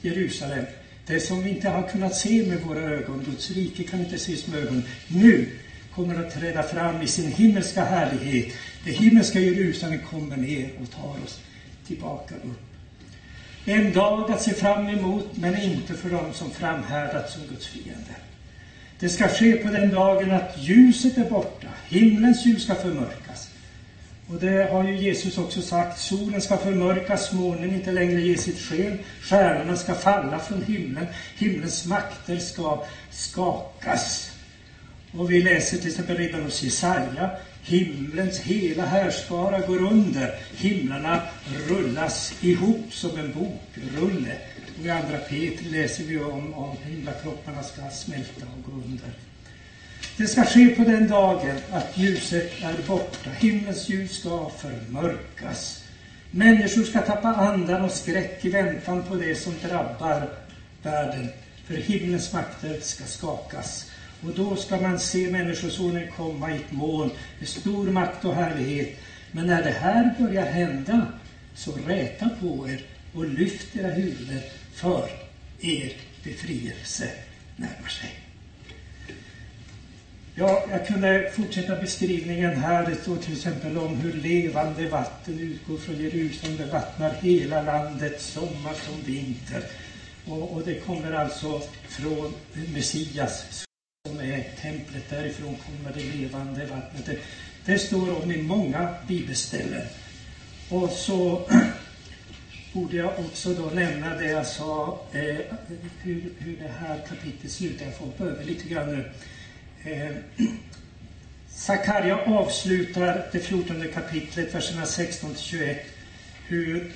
[0.00, 0.64] Jerusalem.
[1.06, 4.46] Det som vi inte har kunnat se med våra ögon, Guds rike kan inte ses
[4.46, 4.82] med ögonen.
[5.08, 5.46] Nu
[5.94, 8.46] kommer att träda fram i sin himmelska härlighet.
[8.84, 11.40] Det himmelska Jerusalem kommer ner och tar oss
[11.86, 12.65] tillbaka upp.
[13.68, 18.16] En dag att se fram emot, men inte för dem som framhärdat som Guds fiender.
[18.98, 23.48] Det ska ske på den dagen att ljuset är borta, himlens ljus ska förmörkas.
[24.28, 28.58] Och det har ju Jesus också sagt, solen ska förmörkas, månen inte längre ge sitt
[28.58, 31.06] sken, stjärnorna ska falla från himlen,
[31.36, 34.30] himlens makter ska skakas.
[35.12, 37.30] Och vi läser till exempel redan hos Jesaja,
[37.66, 40.34] Himlens hela härskara går under.
[40.56, 41.20] Himlarna
[41.68, 44.36] rullas ihop som en bokrulle.
[44.78, 49.10] Och i andra Petri läser vi om, om himlakropparna ska smälta och gå under.
[50.16, 53.30] Det ska ske på den dagen att ljuset är borta.
[53.30, 55.82] Himlens ljus ska förmörkas.
[56.30, 60.28] Människor ska tappa andan och skräck i väntan på det som drabbar
[60.82, 61.28] världen.
[61.64, 63.86] För himlens makter ska skakas.
[64.24, 68.98] Och då ska man se Människosonen komma i ett moln med stor makt och härlighet.
[69.32, 71.06] Men när det här börjar hända,
[71.54, 72.80] så räta på er
[73.14, 74.40] och lyft era huvuden,
[74.74, 75.08] för
[75.60, 75.92] er
[76.24, 77.10] befrielse
[77.56, 78.10] närmar sig.
[80.34, 82.86] Ja, jag kunde fortsätta beskrivningen här.
[82.86, 86.56] Det står till exempel om hur levande vatten utgår från Jerusalem.
[86.56, 89.62] Det vattnar hela landet, sommar som vinter.
[90.26, 92.34] Och, och det kommer alltså från
[92.74, 93.65] Messias
[94.06, 95.10] som är templet.
[95.10, 97.06] Därifrån kommer det levande vattnet.
[97.06, 97.18] Det,
[97.64, 99.86] det står om i många bibelställen.
[100.68, 101.48] Och så
[102.72, 105.36] borde jag också då nämna det jag sa, eh,
[106.02, 107.84] hur, hur det här kapitlet slutar.
[107.84, 109.12] Jag får hoppa över lite grann nu.
[109.90, 110.16] Eh,
[111.50, 115.86] Sakarja avslutar det 14 kapitlet, verserna 16 till 21,
[116.46, 116.92] hur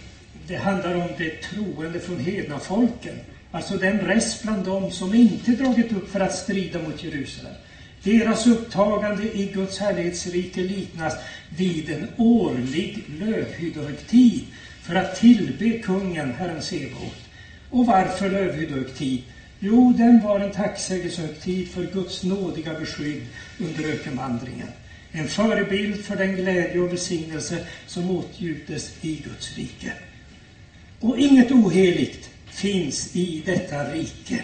[0.46, 3.14] det handlar om det troende från hedna folken.
[3.52, 7.54] Alltså den rest bland dem som inte dragit upp för att strida mot Jerusalem.
[8.02, 11.14] Deras upptagande i Guds härlighetsrike liknas
[11.56, 14.44] vid en årlig lövhyddohögtid
[14.82, 17.16] för att tillbe kungen, Herren Sebaot.
[17.70, 19.20] Och varför lövhyddohögtid?
[19.60, 23.22] Jo, den var en tacksägelsehögtid för Guds nådiga beskydd
[23.58, 24.68] under ökenvandringen.
[25.12, 29.92] En förebild för den glädje och välsignelse som åtgjutes i Guds rike.
[31.00, 32.29] Och inget oheligt
[32.60, 34.42] finns i detta rike.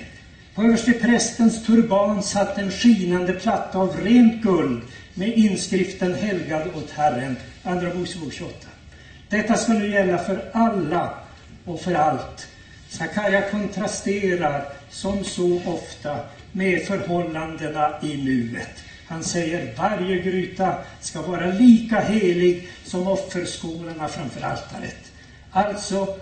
[0.55, 4.83] På översteprästens turban satt en skinande platta av rent guld
[5.15, 8.55] med inskriften Helgad åt Herren, Andra Mosebok 28.
[9.29, 11.11] Detta ska nu gälla för alla
[11.65, 12.49] och för allt.
[12.89, 16.19] Sakarja kontrasterar som så ofta
[16.53, 18.85] med förhållandena i nuet.
[19.07, 25.13] Han säger varje gryta ska vara lika helig som offerskolorna framför altaret.
[25.51, 26.17] Alltså,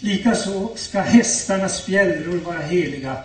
[0.00, 3.16] likaså ska hästarnas fjällror vara heliga.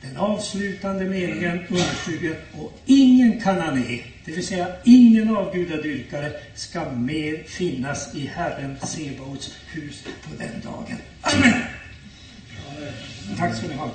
[0.00, 8.14] Den avslutande meningen understryker och ingen kanané, det vill säga ingen avgudadyrkare, ska mer finnas
[8.14, 10.98] i Herren Sebaots hus på den dagen.
[11.20, 11.62] Amen!
[13.38, 13.90] Tack ska ni ha.